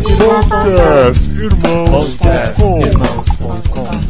[0.00, 4.01] Podcast Irmãos.com Irmãos.com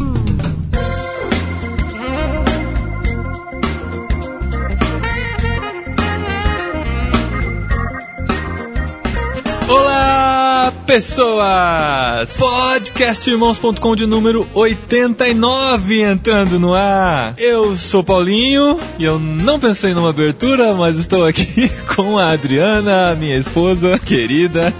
[10.93, 12.37] pessoas!
[12.37, 17.33] Podcastirmãos.com de número 89 entrando no ar.
[17.39, 23.15] Eu sou Paulinho e eu não pensei numa abertura, mas estou aqui com a Adriana,
[23.15, 24.71] minha esposa querida.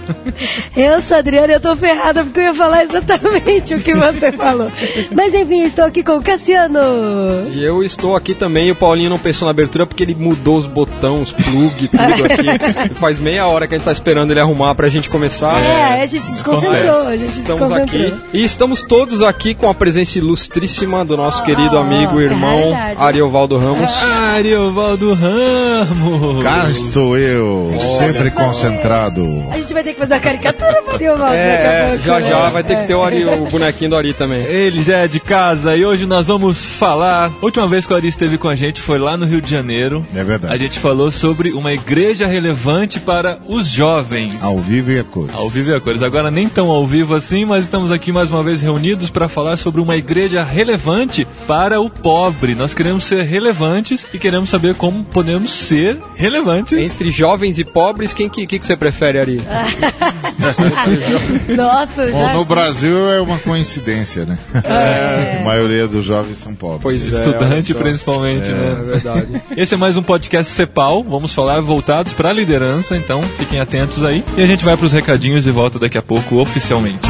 [0.77, 3.95] Eu sou a Adriana e eu tô ferrada porque eu ia falar exatamente o que
[3.95, 4.71] você falou.
[5.11, 6.79] Mas enfim, estou aqui com o Cassiano.
[7.51, 10.67] E eu estou aqui também, o Paulinho não pensou na abertura porque ele mudou os
[10.67, 12.93] botões, plug, tudo aqui.
[13.01, 15.59] Faz meia hora que a gente tá esperando ele arrumar pra gente começar.
[15.59, 18.07] É, a gente desconcentrou, a gente Estamos desconcentrou.
[18.07, 22.27] aqui e estamos todos aqui com a presença ilustríssima do nosso querido amigo e é
[22.27, 22.95] irmão verdade.
[22.99, 23.91] Ariovaldo Ramos.
[24.03, 26.43] Ariovaldo Ramos.
[26.43, 29.23] Cá estou eu, sempre concentrado.
[29.51, 32.63] A gente vai ter que fazer a caricatura ter uma É, é, já já vai
[32.63, 34.41] ter que ter o, Ari, o bonequinho do Ari também.
[34.41, 37.31] Ele já é de casa e hoje nós vamos falar.
[37.41, 39.49] A última vez que o Ari esteve com a gente foi lá no Rio de
[39.49, 40.05] Janeiro.
[40.15, 40.53] É verdade.
[40.53, 44.41] A gente falou sobre uma igreja relevante para os jovens.
[44.43, 45.33] Ao vivo e a cores.
[45.35, 45.92] Ao vivo e a cores.
[46.01, 49.57] Agora nem tão ao vivo assim, mas estamos aqui mais uma vez reunidos para falar
[49.57, 52.55] sobre uma igreja relevante para o pobre.
[52.55, 56.77] Nós queremos ser relevantes e queremos saber como podemos ser relevantes.
[56.77, 59.41] Entre jovens e pobres, quem que, que, que você prefere, Ari?
[61.55, 62.33] Nossa, Bom, já.
[62.33, 64.37] no Brasil é uma coincidência, né?
[65.39, 66.81] A maioria dos jovens são pobres.
[66.81, 67.79] Pois é, Estudante só.
[67.79, 68.81] principalmente, É né?
[68.83, 69.41] verdade.
[69.55, 71.03] Esse é mais um podcast Cepal.
[71.03, 74.23] Vamos falar voltados para a liderança, então fiquem atentos aí.
[74.37, 77.05] E a gente vai para os recadinhos e volta daqui a pouco oficialmente.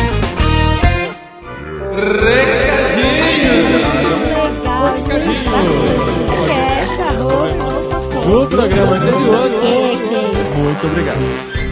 [6.99, 7.49] Arroba,
[8.27, 9.51] No programa anterior.
[10.57, 11.62] Muito obrigado.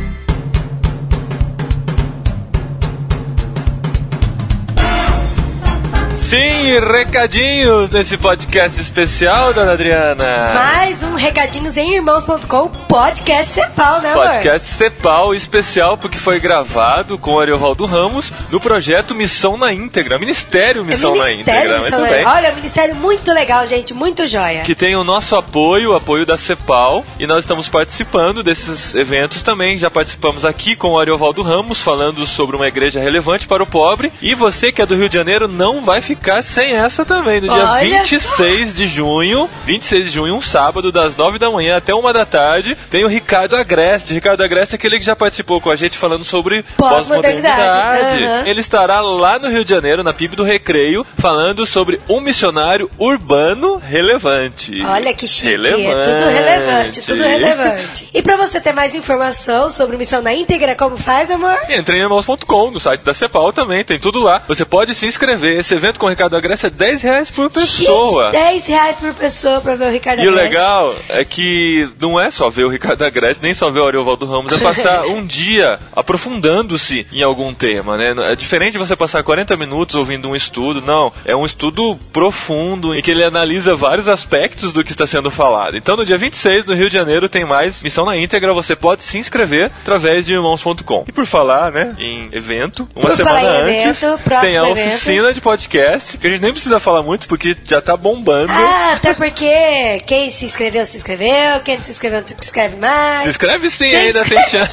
[6.32, 10.54] Sim, recadinhos nesse podcast especial, dona Adriana.
[10.54, 14.28] Mais um recadinhos em irmãos.com, podcast Cepal, né, amor?
[14.28, 20.18] Podcast Cepal especial porque foi gravado com o Ariovaldo Ramos no projeto Missão na Íntegra,
[20.18, 22.26] Ministério É Missão na Ministério Íntegra, Missão muito na- bem.
[22.26, 24.62] Olha, ministério muito legal, gente, muito joia.
[24.62, 29.42] Que tem o nosso apoio, o apoio da Cepal, e nós estamos participando desses eventos
[29.42, 29.78] também.
[29.78, 34.14] Já participamos aqui com o Ariovaldo Ramos, falando sobre uma igreja relevante para o pobre.
[34.22, 37.42] E você que é do Rio de Janeiro não vai ficar sem essa também.
[37.42, 41.78] No dia Olha 26 de junho, 26 de junho, um sábado, das 9 da manhã
[41.78, 44.14] até uma da tarde, tem o Ricardo Agreste.
[44.14, 48.24] Ricardo Agreste é aquele que já participou com a gente falando sobre Pós-modernidade.
[48.24, 48.44] Aham.
[48.46, 52.90] Ele estará lá no Rio de Janeiro, na PIB do Recreio, falando sobre um missionário
[52.98, 54.84] urbano relevante.
[54.86, 55.90] Olha que chique, Relevante.
[55.90, 58.10] é tudo relevante, tudo relevante.
[58.14, 61.58] E pra você ter mais informação sobre Missão na Íntegra, como faz, amor?
[61.70, 64.42] Entre em irmãos.com, no site da Cepal também, tem tudo lá.
[64.48, 65.58] Você pode se inscrever.
[65.58, 68.32] Esse evento com Ricardo Agreste é 10 reais por pessoa.
[68.32, 70.50] Gente, 10 reais por pessoa pra ver o Ricardo E o Agreste.
[70.50, 74.26] legal é que não é só ver o Ricardo Agreste, nem só ver o Ariovaldo
[74.26, 78.14] Ramos, é passar um dia aprofundando-se em algum tema, né?
[78.32, 81.12] É diferente você passar 40 minutos ouvindo um estudo, não.
[81.26, 85.76] É um estudo profundo em que ele analisa vários aspectos do que está sendo falado.
[85.78, 88.54] Então, no dia 26, no Rio de Janeiro, tem mais Missão na íntegra.
[88.54, 91.06] Você pode se inscrever através de irmãos.com.
[91.08, 94.88] E por falar, né, em evento, uma Por semana antes, evento, tem a evento.
[94.88, 98.52] oficina de podcast, que a gente nem precisa falar muito, porque já tá bombando.
[98.52, 102.76] Ah, até porque quem se inscreveu, se inscreveu, quem não se inscreveu, não se inscreve
[102.78, 103.24] mais.
[103.24, 104.72] Se inscreve sim, Se ainda tem chance.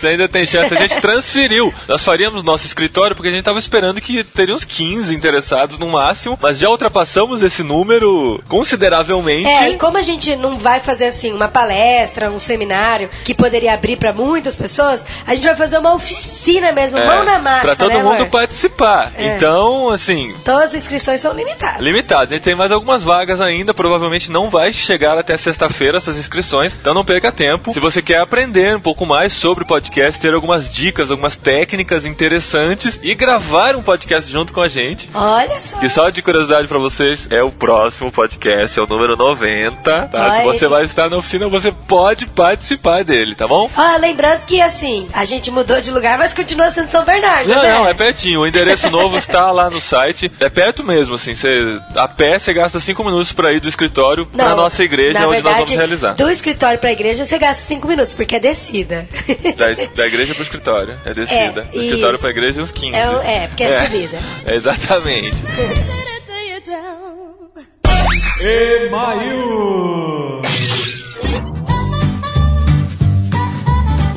[0.06, 0.74] ainda tem chance.
[0.74, 1.72] A gente transferiu.
[1.88, 5.88] Nós faríamos nosso escritório porque a gente tava esperando que teria uns 15 interessados no
[5.90, 9.46] máximo, mas já ultrapassamos esse número consideravelmente.
[9.48, 13.74] É, e como a gente não vai fazer assim uma palestra, um seminário que poderia
[13.74, 17.60] abrir pra muitas pessoas, a gente vai fazer uma oficina mesmo, É, mão na massa,
[17.62, 18.28] pra todo né, mundo amor?
[18.28, 19.12] participar.
[19.16, 19.36] É.
[19.36, 21.80] Então, assim, Todas as inscrições são limitadas.
[21.82, 22.32] limitados.
[22.32, 26.74] A gente tem mais algumas vagas ainda, provavelmente não vai chegar até sexta-feira essas inscrições,
[26.80, 27.72] então não perca tempo.
[27.72, 32.98] Se você quer aprender um pouco mais sobre podcast, ter algumas dicas, algumas técnicas interessantes
[33.02, 35.82] e gravar um podcast junto com a gente, Olha só.
[35.82, 40.30] E só de curiosidade pra vocês, é o próximo podcast, é o número 90, tá?
[40.36, 43.70] Se você vai estar na oficina, você pode participar dele, tá bom?
[43.76, 47.62] Ah, lembrando que assim, a gente mudou de lugar, mas continua sendo São Bernardo, Não,
[47.62, 47.72] né?
[47.72, 48.40] não, é pertinho.
[48.40, 50.30] O endereço novo está lá no site.
[50.40, 51.34] É perto mesmo, assim.
[51.34, 51.48] Você,
[51.94, 55.26] a pé você gasta 5 minutos pra ir do escritório pra Não, nossa igreja, na
[55.26, 56.12] onde verdade, nós vamos realizar.
[56.14, 59.08] Do escritório pra igreja você gasta cinco minutos, porque é descida.
[59.56, 60.98] Da, da igreja pro escritório.
[61.04, 61.60] É descida.
[61.60, 62.22] É, do escritório isso.
[62.22, 62.96] pra igreja, uns 15.
[62.96, 64.18] É, é, porque é subida.
[64.46, 65.36] É, exatamente.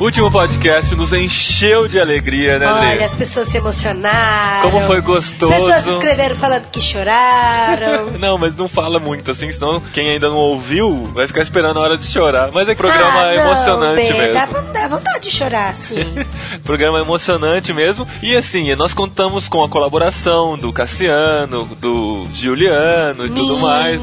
[0.00, 2.86] Último podcast nos encheu de alegria, né, Lê?
[2.94, 4.68] Olha, as pessoas se emocionaram.
[4.68, 5.52] Como foi gostoso.
[5.52, 8.10] Pessoas escreveram falando que choraram.
[8.18, 11.82] Não, mas não fala muito assim, senão quem ainda não ouviu vai ficar esperando a
[11.82, 12.50] hora de chorar.
[12.52, 14.34] Mas é programa ah, não, emocionante Bê, mesmo.
[14.34, 16.14] Dá, dá vontade de chorar, sim.
[16.64, 18.06] programa emocionante mesmo.
[18.22, 23.60] E assim, nós contamos com a colaboração do Cassiano, do Juliano e tudo Minha.
[23.60, 24.00] mais.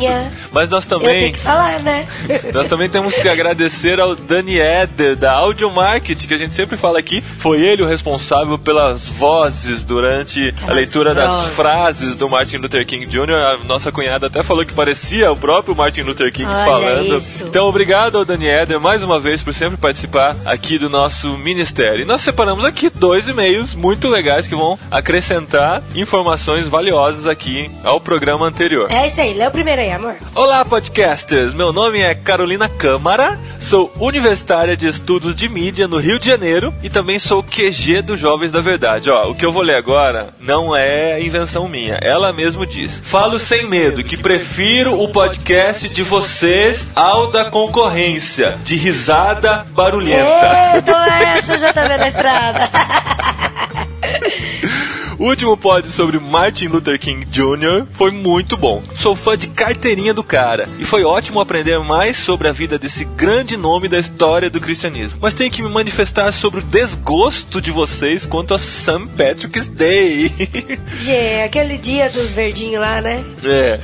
[0.52, 1.20] Mas nós Eu também.
[1.20, 2.08] tenho que falar, né?
[2.54, 6.78] Nós também temos que agradecer ao Dani Eder, da Audio Market, que a gente sempre
[6.78, 7.24] fala aqui.
[7.40, 12.86] Foi ele o responsável pelas vozes durante a Aquelas leitura das frases do Martin Luther
[12.86, 13.34] King Jr.
[13.34, 17.18] A nossa cunhada até falou que parecia o próprio Martin Luther King Olha falando.
[17.18, 17.44] isso.
[17.48, 22.04] Então, obrigado ao Dani Eder mais uma vez por sempre participar aqui do nosso ministério.
[22.04, 28.00] E nós separamos aqui dois e-mails muito legais que vão acrescentar informações valiosas aqui ao
[28.00, 28.92] programa anterior.
[28.92, 30.16] É isso aí, lê o primeiro aí, amor.
[30.36, 31.56] Olá, podcasters!
[31.56, 36.74] Meu nome é Carolina Câmara, sou universitária de estudos de mídia no Rio de Janeiro
[36.84, 39.10] e também sou QG dos Jovens da Verdade.
[39.10, 43.02] Ó, o que eu vou ler agora não é invenção minha, ela mesmo diz.
[43.04, 50.74] Falo sem medo que prefiro o podcast de vocês ao da concorrência, de risada barulhenta.
[50.76, 50.92] Eita,
[51.38, 52.70] essa já tá vendo a estrada.
[55.22, 57.86] O último pod sobre Martin Luther King Jr.
[57.92, 58.82] foi muito bom.
[58.96, 63.06] Sou fã de carteirinha do cara e foi ótimo aprender mais sobre a vida desse
[63.06, 65.20] grande nome da história do cristianismo.
[65.22, 69.10] Mas tenho que me manifestar sobre o desgosto de vocês quanto a St.
[69.16, 70.32] Patrick's Day.
[70.98, 73.24] Gê, aquele dia dos verdinhos lá, né?
[73.44, 73.80] É.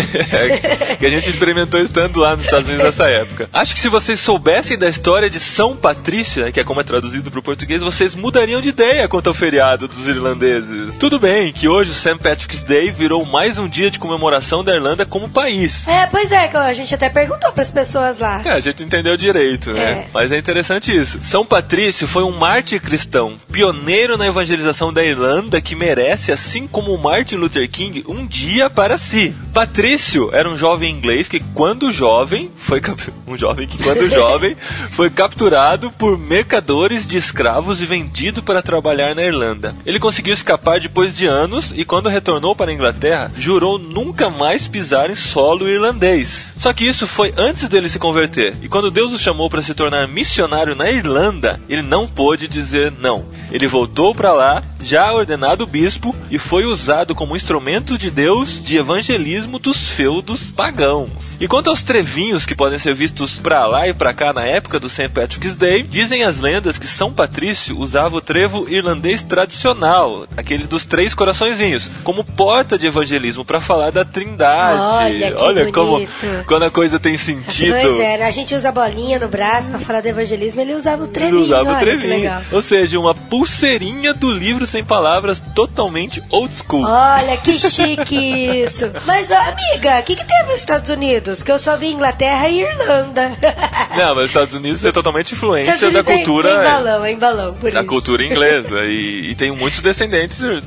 [0.96, 3.46] que a gente experimentou estando lá nos Estados Unidos nessa época.
[3.52, 6.82] Acho que se vocês soubessem da história de São Patrício, né, que é como é
[6.82, 10.61] traduzido para o português, vocês mudariam de ideia quanto ao feriado dos irlandeses.
[11.00, 12.16] Tudo bem que hoje o St.
[12.18, 15.86] Patrick's Day virou mais um dia de comemoração da Irlanda como país.
[15.88, 18.40] É, pois é, que a gente até perguntou pras pessoas lá.
[18.44, 19.82] É, a gente entendeu direito, né?
[19.82, 20.06] É.
[20.12, 21.18] Mas é interessante isso.
[21.22, 26.96] São Patrício foi um mártir cristão, pioneiro na evangelização da Irlanda, que merece, assim como
[26.96, 29.34] Martin Luther King, um dia para si.
[29.52, 34.56] Patrício era um jovem inglês que, quando jovem, foi cap- um jovem que, quando jovem,
[34.92, 39.74] foi capturado por mercadores de escravos e vendido para trabalhar na Irlanda.
[39.84, 44.66] Ele conseguiu escapar depois de anos e, quando retornou para a Inglaterra, jurou nunca mais
[44.66, 46.52] pisar em solo irlandês.
[46.56, 48.56] Só que isso foi antes dele se converter.
[48.62, 52.92] E quando Deus o chamou para se tornar missionário na Irlanda, ele não pôde dizer
[53.00, 53.24] não.
[53.50, 58.76] Ele voltou para lá, já ordenado bispo, e foi usado como instrumento de Deus de
[58.76, 61.36] evangelismo dos feudos pagãos.
[61.40, 64.78] E quanto aos trevinhos que podem ser vistos pra lá e pra cá na época
[64.78, 65.08] do St.
[65.08, 70.84] Patrick's Day, dizem as lendas que São Patrício usava o trevo irlandês tradicional, aquele dos
[70.84, 75.34] três coraçõezinhos, como porta de evangelismo para falar da Trindade.
[75.38, 76.10] Olha que como bonito.
[76.46, 77.72] quando a coisa tem sentido.
[77.80, 81.02] Pois é, a gente usa a bolinha no braço pra falar do evangelismo, ele usava
[81.02, 81.42] o Ele trevinho.
[81.42, 82.32] usava o olha trevinho.
[82.52, 86.84] Ou seja, uma pulseirinha do livro sem palavras totalmente old school.
[86.84, 88.16] Olha, que chique
[88.62, 88.90] isso.
[89.06, 91.42] Mas, amiga, o que, que tem a ver com os Estados Unidos?
[91.42, 93.32] Que eu só vi Inglaterra e Irlanda.
[93.96, 96.48] Não, mas os Estados Unidos é totalmente influência da cultura.
[96.48, 97.88] É em balão, é em balão, por da isso.
[97.88, 100.21] cultura inglesa e, e tem muitos descendentes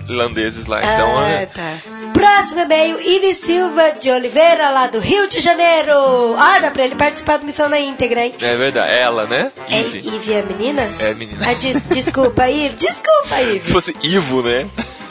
[0.08, 1.78] irlandeses lá, então ah, é, tá.
[2.14, 6.36] Próximo e-mail, Ivi Silva de Oliveira, lá do Rio de Janeiro.
[6.38, 8.34] Ah, dá pra ele participar do Missão na íntegra, hein?
[8.40, 9.52] é verdade, ela, né?
[9.70, 10.00] É Ivy.
[10.16, 10.90] Ivy é menina?
[11.00, 11.46] É, menina.
[11.50, 12.76] Ah, des- desculpa, Ivy.
[12.76, 13.72] Desculpa, Se Ivy.
[13.72, 14.68] fosse Ivo, né?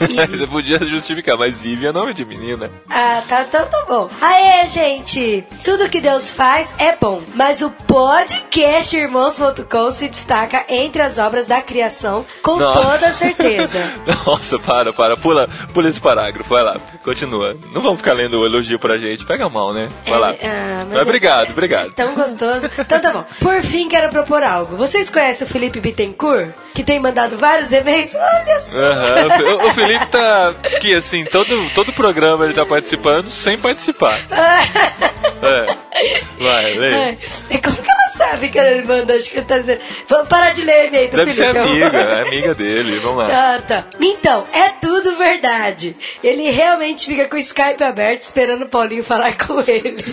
[0.29, 2.69] Você podia justificar, mas Ivy é nome de menina.
[2.89, 4.09] Ah, tá, então tá bom.
[4.21, 5.43] Aê, gente!
[5.63, 11.47] Tudo que Deus faz é bom, mas o podcast Irmãos.com se destaca entre as obras
[11.47, 12.71] da criação com Não.
[12.71, 13.77] toda certeza.
[14.25, 17.55] Nossa, para, para, pula, pula esse parágrafo, vai lá, continua.
[17.73, 19.89] Não vamos ficar lendo o elogio pra gente, pega mal, né?
[20.07, 20.33] Vai lá.
[20.33, 21.93] É, ah, mas Mas é- obrigado, é obrigado.
[21.93, 22.69] Tão gostoso.
[22.77, 23.25] Então tá bom.
[23.39, 24.75] Por fim, quero propor algo.
[24.75, 26.49] Vocês conhecem o Felipe Bittencourt?
[26.73, 28.13] Que tem mandado vários e-mails?
[28.13, 29.27] Olha só.
[29.27, 33.57] O Fe- O, o Felipe tá aqui, assim, todo, todo programa ele tá participando sem
[33.57, 34.19] participar.
[35.41, 36.21] É.
[36.39, 37.17] Vai, lê.
[37.61, 39.13] Como que ela sabe que ele manda?
[39.15, 39.79] Acho que ele tá dizendo.
[40.07, 41.83] Vamos parar de ler e-mail do Deve ser Felipe.
[41.83, 43.55] amiga, é amiga dele, vamos lá.
[43.55, 43.83] Ah, tá.
[43.99, 45.95] Então, é tudo verdade.
[46.23, 50.03] Ele realmente fica com o Skype aberto esperando o Paulinho falar com ele.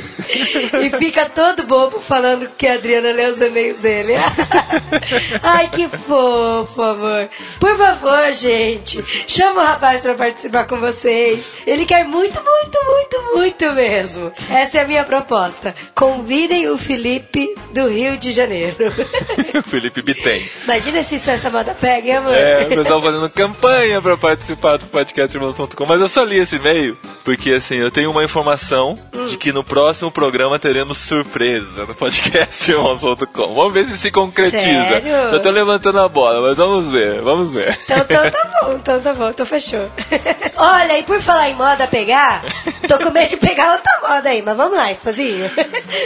[0.85, 4.15] e fica todo bobo falando que a Adriana lê os e-mails dele.
[5.43, 7.29] Ai, que fofo, amor.
[7.59, 11.45] Por favor, gente, chama o rapaz pra participar com vocês.
[11.67, 14.33] Ele quer muito, muito, muito, muito mesmo.
[14.51, 15.75] Essa é a minha proposta.
[15.95, 18.77] Convidem o Felipe do Rio Rio de Janeiro.
[19.65, 20.49] Felipe Bitem.
[20.65, 22.35] Imagina se isso essa moda pega, hein, amor?
[22.35, 25.87] É, o pessoal fazendo campanha pra participar do podcast Irmãos.com.
[25.87, 29.63] Mas eu só li esse e-mail porque, assim, eu tenho uma informação de que no
[29.63, 33.55] próximo programa teremos surpresa no podcast Irmãos.com.
[33.55, 34.83] Vamos ver se se concretiza.
[34.83, 35.13] Sério?
[35.33, 37.79] Eu tô levantando a bola, mas vamos ver, vamos ver.
[37.85, 39.89] Então, então tá bom, então tá bom, então fechou.
[40.57, 42.43] Olha, e por falar em moda pegar,
[42.89, 45.51] tô com medo de pegar outra moda aí, mas vamos lá, esposinho.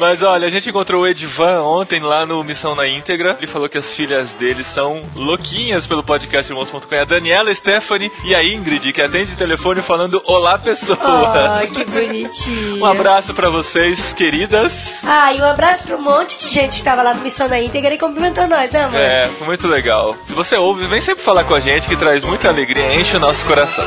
[0.01, 3.37] Mas olha, a gente encontrou o Edvan ontem lá no Missão na Íntegra.
[3.39, 6.95] Ele falou que as filhas dele são louquinhas pelo podcast Irmãos.com.
[6.95, 10.99] É a Daniela, a Stephanie e a Ingrid, que atende o telefone falando Olá, pessoas.
[10.99, 12.77] Oh, que bonitinho.
[12.87, 14.99] Um abraço pra vocês, queridas.
[15.05, 17.61] Ah, e um abraço pra um monte de gente que tava lá no Missão da
[17.61, 19.01] Íntegra e cumprimentou nós, né, amor?
[19.01, 20.17] É, foi muito legal.
[20.27, 23.21] Se você ouve, vem sempre falar com a gente que traz muita alegria, enche o
[23.21, 23.87] nosso coração.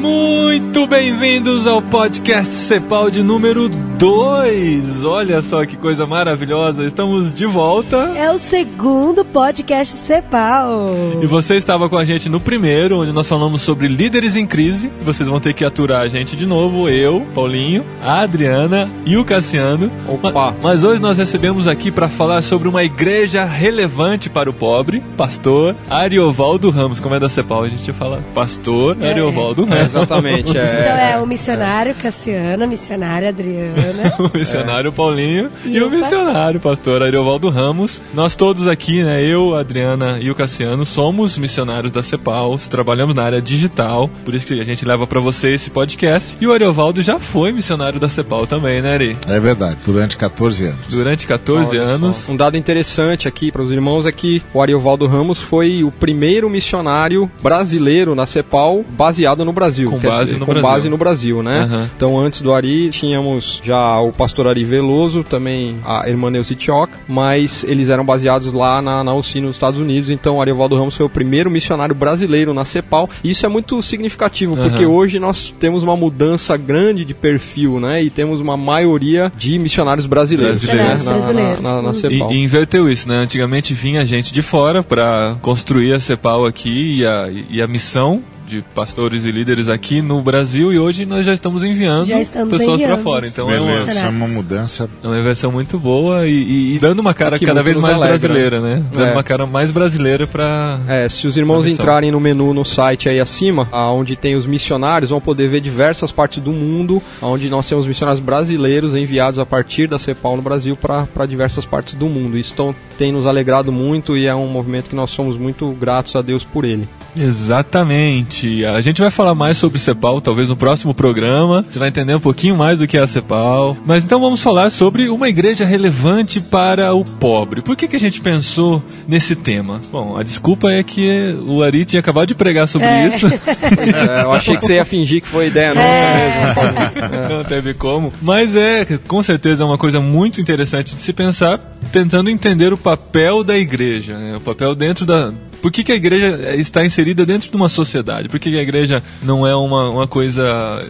[0.00, 5.04] Muito bem-vindos ao podcast Cepal de número 2.
[5.04, 7.96] Olha só que coisa maravilhosa, estamos de volta.
[8.16, 10.86] É o segundo podcast Cepal.
[11.20, 14.90] E você estava com a gente no primeiro, onde nós falamos sobre líderes em crise.
[15.04, 19.24] Vocês vão ter que aturar a gente de novo, eu, Paulinho, a Adriana e o
[19.24, 19.90] Cassiano.
[20.08, 20.32] Opa.
[20.32, 25.02] Ma- Mas hoje nós recebemos aqui para falar sobre uma igreja relevante para o pobre,
[25.18, 27.00] pastor Ariovaldo Ramos.
[27.00, 30.50] Como é da Cepal, a gente fala pastor Ariovaldo É, Exatamente.
[30.50, 34.14] Então É, é o missionário Cassiano, a missionária Adriana.
[34.18, 38.00] o missionário Paulinho e, E o o missionário pastor Ariovaldo Ramos.
[38.14, 43.14] Nós todos aqui, né, eu, a Adriana e o Cassiano, somos missionários da Cepal, trabalhamos
[43.14, 46.36] na área digital, por isso que a gente leva pra você esse podcast.
[46.40, 49.16] E o Ariovaldo já foi missionário da Cepal também, né, Ari?
[49.26, 50.86] É verdade, durante 14 anos.
[50.88, 52.28] Durante 14 anos.
[52.28, 56.48] um dado interessante aqui para os irmãos é que o Ariovaldo Ramos foi o primeiro
[56.48, 59.79] missionário brasileiro na CEPAL baseado no Brasil.
[59.88, 60.70] Com quer base dizer, no com Brasil.
[60.70, 61.60] base no Brasil, né?
[61.60, 61.90] Aham.
[61.96, 66.98] Então antes do Ari tínhamos já o pastor Ari Veloso, também a irmã Neuci Tioca,
[67.08, 70.94] mas eles eram baseados lá na, na UCI nos Estados Unidos, então o Ariovaldo Ramos
[70.96, 74.92] foi o primeiro missionário brasileiro na CEPAL, e isso é muito significativo, porque Aham.
[74.92, 78.02] hoje nós temos uma mudança grande de perfil, né?
[78.02, 81.04] E temos uma maioria de missionários brasileiros, Brasileiros.
[81.04, 81.12] né?
[81.12, 81.60] na, Brasileiros.
[81.60, 82.32] na, na, na E, CEPAL.
[82.32, 83.16] e inverteu isso, né?
[83.16, 88.22] Antigamente vinha gente de fora pra construir a Cepal aqui e a, e a missão
[88.50, 92.58] de pastores e líderes aqui no Brasil e hoje nós já estamos enviando Já estamos
[92.58, 93.26] pessoas pra fora.
[93.26, 94.90] Então é uma, Beleza, é uma mudança.
[95.02, 97.94] é uma inversão muito boa e, e- e dando uma cara Que cada vez mais
[97.94, 98.08] alegra.
[98.18, 98.82] brasileira, né?
[98.92, 99.12] Dando É.
[99.12, 100.78] uma cara mais brasileira pra.
[100.88, 105.10] É, se os irmãos entrarem no menu no site aí acima, onde tem os missionários,
[105.10, 109.86] vão poder ver diversas partes do mundo, onde nós temos missionários brasileiros enviados a partir
[109.88, 112.36] da CEPAL no Brasil para diversas partes do mundo.
[112.36, 116.16] Isso tão- tem nos alegrado muito e é um movimento que nós somos muito gratos
[116.16, 116.88] a Deus por ele.
[117.16, 118.64] Exatamente.
[118.64, 121.64] A gente vai falar mais sobre Cepal, talvez no próximo programa.
[121.68, 123.76] Você vai entender um pouquinho mais do que é a Cepal.
[123.84, 127.62] Mas então vamos falar sobre uma igreja relevante para o pobre.
[127.62, 129.80] Por que, que a gente pensou nesse tema?
[129.90, 133.26] Bom, a desculpa é que o Ari tinha acabado de pregar sobre isso.
[133.80, 136.54] É, eu achei que você ia fingir que foi ideia nossa mesmo.
[136.54, 137.28] Paulinho.
[137.28, 138.12] Não teve como.
[138.20, 141.58] Mas é, com certeza, é uma coisa muito interessante de se pensar,
[141.92, 144.36] tentando entender o papel da igreja, né?
[144.36, 145.32] o papel dentro da.
[145.60, 148.28] Por que, que a igreja está inserida dentro de uma sociedade?
[148.28, 150.42] Por que, que a igreja não é uma, uma coisa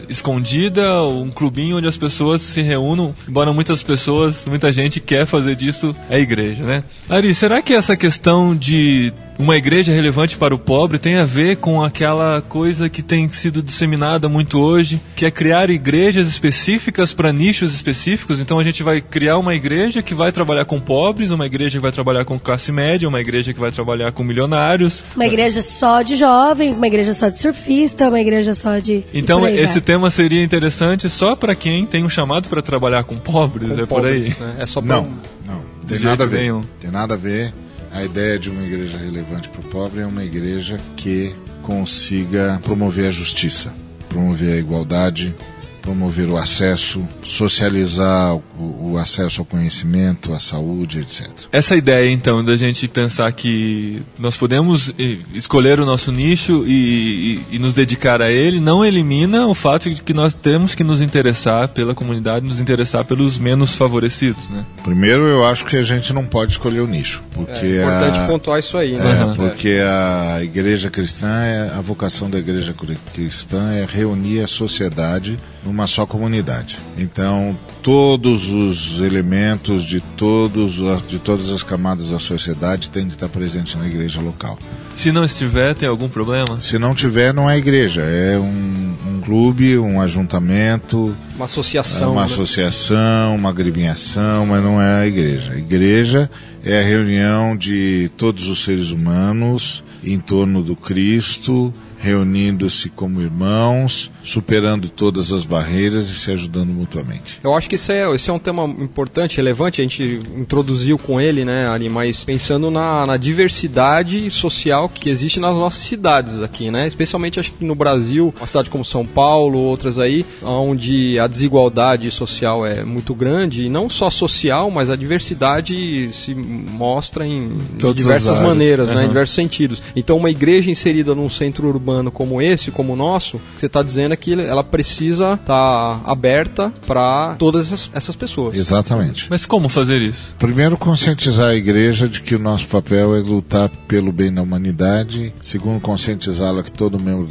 [0.08, 5.56] escondida, um clubinho onde as pessoas se reúnem, embora muitas pessoas, muita gente quer fazer
[5.56, 6.84] disso a igreja, né?
[7.08, 11.56] Ari, será que essa questão de uma igreja relevante para o pobre tem a ver
[11.56, 17.32] com aquela coisa que tem sido disseminada muito hoje, que é criar igrejas específicas para
[17.32, 18.38] nichos específicos.
[18.40, 21.82] Então a gente vai criar uma igreja que vai trabalhar com pobres, uma igreja que
[21.82, 25.02] vai trabalhar com classe média, uma igreja que vai trabalhar com milionários.
[25.16, 29.04] Uma igreja só de jovens, uma igreja só de surfista, uma igreja só de.
[29.12, 29.82] Então esse vai.
[29.82, 34.04] tema seria interessante só para quem tem um chamado para trabalhar com pobres, é por
[34.06, 34.30] aí.
[34.32, 34.56] Pobres, né?
[34.59, 35.04] É só pra- Não,
[35.47, 36.40] não, tem De nada a ver.
[36.40, 36.62] nenhum.
[36.80, 37.52] Tem nada a ver.
[37.92, 43.09] A ideia de uma igreja relevante para o pobre é uma igreja que consiga promover
[43.09, 43.75] a justiça,
[44.09, 45.35] promover a igualdade,
[45.82, 51.28] promover o acesso, socializar o, o acesso ao conhecimento, à saúde, etc.
[51.50, 57.40] Essa ideia, então, da gente pensar que nós podemos eh, escolher o nosso nicho e,
[57.50, 60.84] e- e nos dedicar a ele, não elimina o fato de que nós temos que
[60.84, 64.64] nos interessar pela comunidade, nos interessar pelos menos favorecidos, né?
[64.84, 68.26] Primeiro, eu acho que a gente não pode escolher o nicho, porque É importante a,
[68.26, 69.34] pontuar isso aí, é, né?
[69.37, 72.75] porque a igreja cristã, é, a vocação da igreja
[73.14, 76.78] cristã é reunir a sociedade numa só comunidade.
[76.96, 80.74] Então, todos os elementos de, todos,
[81.08, 84.58] de todas as camadas da sociedade têm de estar presentes na igreja local.
[84.96, 86.60] Se não estiver, tem algum problema?
[86.60, 92.12] Se não tiver, não é igreja, é um, um clube, um ajuntamento, Uma associação.
[92.12, 92.26] uma né?
[92.26, 95.52] associação, uma agremiação, mas não é a igreja.
[95.52, 96.30] A igreja
[96.64, 104.10] é a reunião de todos os seres humanos em torno do Cristo, reunindo-se como irmãos,
[104.22, 107.38] superando todas as barreiras e se ajudando mutuamente.
[107.42, 111.20] Eu acho que esse é, esse é um tema importante, relevante, a gente introduziu com
[111.20, 116.70] ele, né, Ali, mas pensando na, na diversidade social que existe nas nossas cidades aqui,
[116.70, 121.26] né, especialmente acho que no Brasil, uma cidade como São Paulo, outras aí, onde a
[121.26, 127.52] desigualdade social é muito grande, e não só social, mas a diversidade se mostra em,
[127.82, 129.04] em diversas maneiras, né, Aham.
[129.04, 129.82] em diversos sentidos.
[129.96, 134.09] Então, uma igreja inserida num centro urbano como esse, como o nosso, você está dizendo
[134.12, 138.56] é que ela precisa estar aberta para todas essas, pessoas.
[138.56, 139.26] Exatamente.
[139.30, 140.34] Mas como fazer isso?
[140.38, 145.32] Primeiro, conscientizar a igreja de que o nosso papel é lutar pelo bem da humanidade.
[145.40, 147.26] Segundo, conscientizá-la que todo membro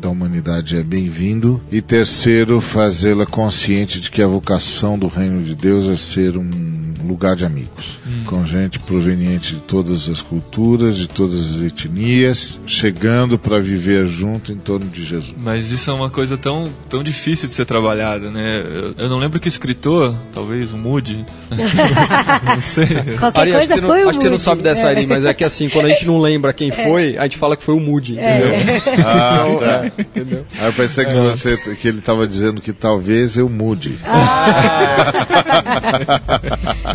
[0.00, 1.60] da humanidade é bem-vindo.
[1.70, 6.83] E terceiro, fazê-la consciente de que a vocação do reino de Deus é ser um
[7.06, 13.38] lugar de amigos, com gente proveniente de todas as culturas, de todas as etnias, chegando
[13.38, 15.34] para viver junto em torno de Jesus.
[15.36, 18.62] Mas isso é uma coisa tão, tão difícil de ser trabalhada, né?
[18.64, 21.24] Eu, eu não lembro que escritor, talvez o Moody,
[22.44, 22.86] não sei.
[23.18, 24.96] Qualquer Ari, acho que coisa você não, acho que você não sabe dessa É.
[24.96, 27.56] aí, mas é que assim, quando a gente não lembra quem foi, a gente fala
[27.56, 28.54] que foi o Moody, entendeu?
[29.06, 29.92] Ah, tá.
[29.98, 30.44] Entendeu?
[30.58, 33.98] Aí eu pensei que, você, que ele estava dizendo que talvez eu mude.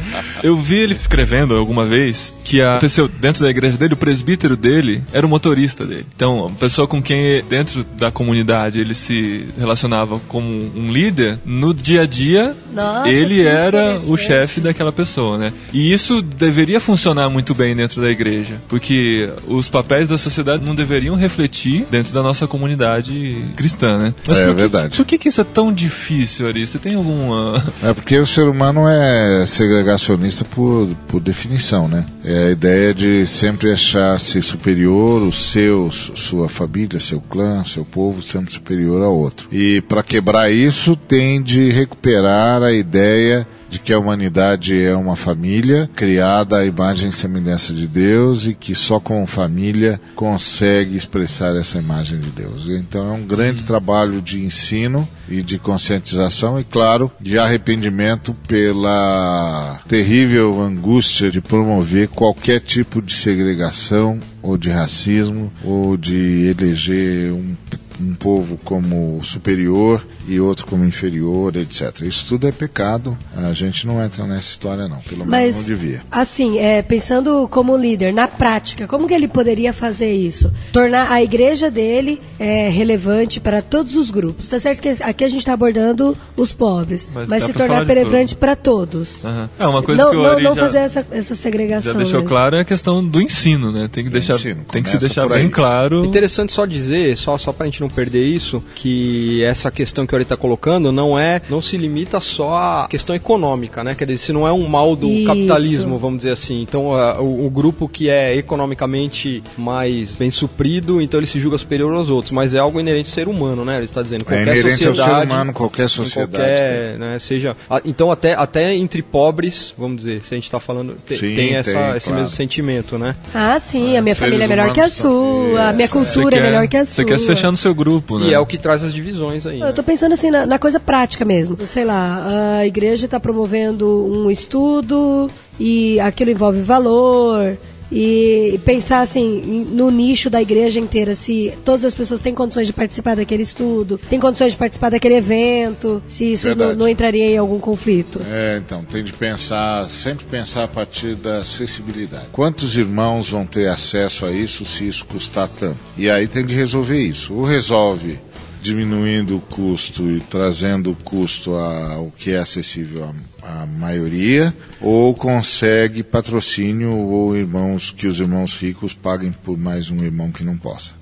[0.43, 5.03] Eu vi ele escrevendo alguma vez que aconteceu dentro da igreja dele, o presbítero dele
[5.11, 6.05] era o motorista dele.
[6.15, 11.73] Então, a pessoa com quem dentro da comunidade ele se relacionava como um líder, no
[11.73, 15.53] dia a dia Nossa, ele era o chefe daquela pessoa, né?
[15.73, 20.75] E isso deveria funcionar muito bem dentro da igreja, porque os papéis da sociedade não
[20.75, 24.13] deveriam refletir dentro da nossa comunidade cristã, né?
[24.19, 24.97] É, por que, verdade.
[24.97, 26.65] Por que, que isso é tão difícil, Ari?
[26.65, 29.45] Você tem alguma É porque o ser humano é
[29.89, 32.05] segregacionista por, por definição, né?
[32.23, 38.21] É a ideia de sempre achar-se superior, o seu, sua família, seu clã, seu povo
[38.21, 39.47] sempre superior ao outro.
[39.51, 45.15] E para quebrar isso, tem de recuperar a ideia de que a humanidade é uma
[45.15, 51.55] família criada à imagem e semelhança de Deus e que só com família consegue expressar
[51.55, 52.67] essa imagem de Deus.
[52.67, 59.79] Então é um grande trabalho de ensino e de conscientização e, claro, de arrependimento pela
[59.87, 67.55] terrível angústia de promover qualquer tipo de segregação ou de racismo ou de eleger um
[67.99, 72.01] um povo como superior e outro como inferior, etc.
[72.01, 73.17] Isso tudo é pecado.
[73.35, 74.99] A gente não entra nessa história, não.
[74.99, 76.01] Pelo menos Mas, não devia.
[76.11, 80.51] assim, é, pensando como líder, na prática, como que ele poderia fazer isso?
[80.71, 84.51] Tornar a igreja dele é, relevante para todos os grupos.
[84.53, 88.35] É certo que aqui a gente está abordando os pobres, Mas mas, se tornar relevante
[88.35, 89.23] para todos.
[89.25, 89.49] Aham.
[89.57, 91.93] É uma coisa não que o não, Ari não já, fazer essa, essa segregação.
[91.93, 92.27] já deixou né?
[92.27, 93.89] claro é a questão do ensino, né?
[93.91, 96.05] Tem que deixar, ensino, tem que se deixar bem claro.
[96.05, 100.15] Interessante só dizer, só, só pra gente não perder isso, que essa questão que o
[100.15, 103.95] Ari tá colocando não é, não se limita só à questão econômica, né?
[103.95, 105.25] Quer dizer, se não é um mal do Isso.
[105.27, 106.61] capitalismo, vamos dizer assim.
[106.61, 111.57] Então, ah, o, o grupo que é economicamente mais bem suprido, então ele se julga
[111.57, 113.77] superior aos outros, mas é algo inerente ao ser humano, né?
[113.77, 116.31] Ele está dizendo É qualquer inerente ao sociedade, ser humano, qualquer sociedade.
[116.31, 120.59] qualquer, né, seja, ah, então até até entre pobres, vamos dizer, se a gente está
[120.59, 122.21] falando, te- Sim, tem essa, tem, esse claro.
[122.23, 123.15] mesmo sentimento, né?
[123.33, 126.41] Ah, sim, a minha Seres família é melhor que a sua, a minha cultura é
[126.41, 126.95] melhor que a sua.
[126.95, 128.27] Você quer se fechar no seu grupo, né?
[128.27, 129.59] E é o que traz as divisões aí.
[129.59, 129.71] Eu né?
[129.71, 131.57] tô pensando assim na, na coisa prática mesmo.
[131.65, 137.57] Sei lá, a igreja está promovendo um estudo e aquilo envolve valor.
[137.91, 142.73] E pensar assim no nicho da igreja inteira, se todas as pessoas têm condições de
[142.73, 147.37] participar daquele estudo, têm condições de participar daquele evento, se isso não, não entraria em
[147.37, 148.21] algum conflito.
[148.29, 152.27] É, então, tem de pensar, sempre pensar a partir da acessibilidade.
[152.31, 155.79] Quantos irmãos vão ter acesso a isso se isso custar tanto?
[155.97, 157.33] E aí tem de resolver isso.
[157.33, 158.19] Ou resolve
[158.61, 163.09] diminuindo o custo e trazendo o custo ao que é acessível
[163.43, 169.89] à, à maioria, ou consegue patrocínio ou irmãos que os irmãos ricos paguem por mais
[169.89, 170.99] um irmão que não possa.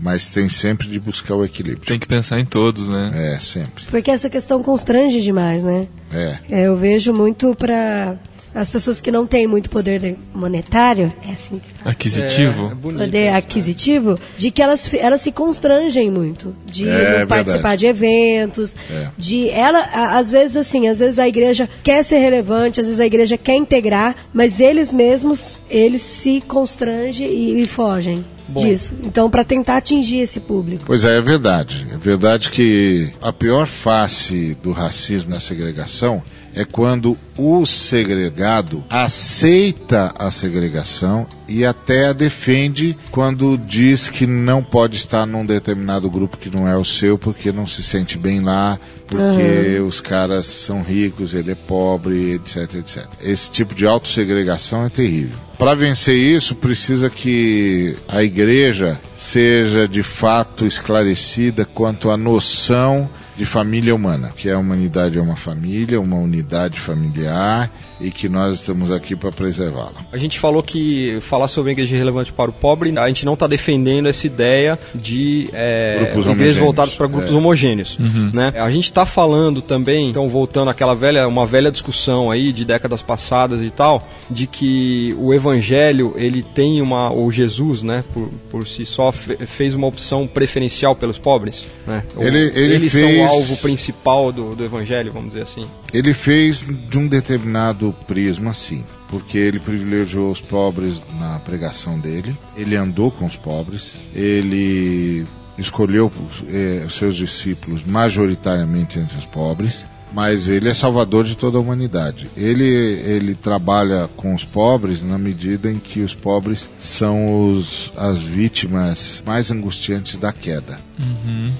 [0.00, 1.84] Mas tem sempre de buscar o equilíbrio.
[1.84, 3.10] Tem que pensar em todos, né?
[3.34, 3.84] É, sempre.
[3.90, 5.88] Porque essa questão constrange demais, né?
[6.12, 6.38] É.
[6.48, 8.16] É, eu vejo muito para
[8.54, 12.66] as pessoas que não têm muito poder monetário, é assim que fala, Aquisitivo.
[12.70, 17.26] É bonito poder isso, aquisitivo, de que elas, elas se constrangem muito de É não
[17.26, 17.80] participar verdade.
[17.80, 19.08] de eventos, É.
[19.16, 23.06] de ela, às vezes assim, às vezes a igreja quer ser relevante, às vezes a
[23.06, 28.66] igreja quer integrar, mas eles mesmos, eles se constrangem e, e fogem Bom.
[28.66, 28.92] disso.
[29.04, 30.82] Então, para tentar atingir esse público.
[30.84, 31.86] Pois é, é verdade.
[31.92, 36.20] É verdade que a pior face do racismo na segregação
[36.54, 44.62] é quando o segregado aceita a segregação e até a defende quando diz que não
[44.62, 48.40] pode estar num determinado grupo que não é o seu porque não se sente bem
[48.40, 53.06] lá, porque os caras são ricos, ele é pobre, etc, etc.
[53.20, 55.36] Esse tipo de autossegregação é terrível.
[55.58, 63.08] Para vencer isso, precisa que a igreja seja de fato esclarecida quanto à noção
[63.40, 68.60] de família humana, que a humanidade é uma família, uma unidade familiar e que nós
[68.60, 69.92] estamos aqui para preservá-la.
[70.12, 73.34] A gente falou que falar sobre a igreja relevante para o pobre, a gente não
[73.34, 77.34] está defendendo essa ideia de é, Grupos igrejas voltadas para grupos É.
[77.34, 77.98] homogêneos.
[78.32, 78.52] Né?
[78.56, 83.02] A gente está falando também, então voltando àquela velha, uma velha discussão aí de décadas
[83.02, 88.66] passadas e tal, de que o evangelho ele tem uma, ou Jesus, né, por, por
[88.66, 92.02] si só fe- fez uma opção preferencial pelos pobres, né?
[92.18, 95.66] Ele- ele eles fez- são o alvo principal do, do evangelho, vamos dizer assim.
[95.92, 102.36] Ele fez de um determinado prisma, sim, porque ele privilegiou os pobres na pregação dele,
[102.56, 105.26] ele andou com os pobres, ele
[105.58, 106.10] escolheu
[106.48, 111.60] eh, os seus discípulos majoritariamente entre os pobres, mas ele é salvador de toda a
[111.60, 112.28] humanidade.
[112.36, 118.18] Ele, ele trabalha com os pobres na medida em que os pobres são os, as
[118.18, 120.80] vítimas mais angustiantes da queda,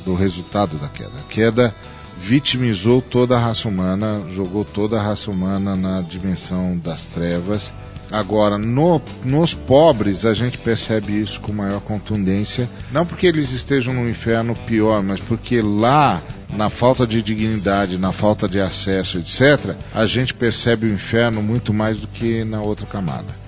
[0.04, 1.12] do resultado da queda.
[1.18, 1.74] A queda
[2.20, 7.72] vitimizou toda a raça humana, jogou toda a raça humana na dimensão das trevas.
[8.12, 13.94] Agora, no- nos pobres, a gente percebe isso com maior contundência, não porque eles estejam
[13.94, 16.20] no inferno pior, mas porque lá,
[16.56, 21.72] na falta de dignidade, na falta de acesso, etc., a gente percebe o inferno muito
[21.72, 23.38] mais do que na outra camada.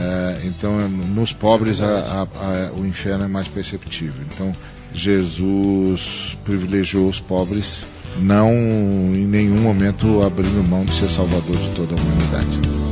[0.00, 4.14] É, então, nos pobres, a- a- a- o inferno é mais perceptível.
[4.32, 4.52] Então,
[4.94, 7.84] Jesus privilegiou os pobres,
[8.16, 12.87] não em nenhum momento abrindo mão de ser salvador de toda a humanidade.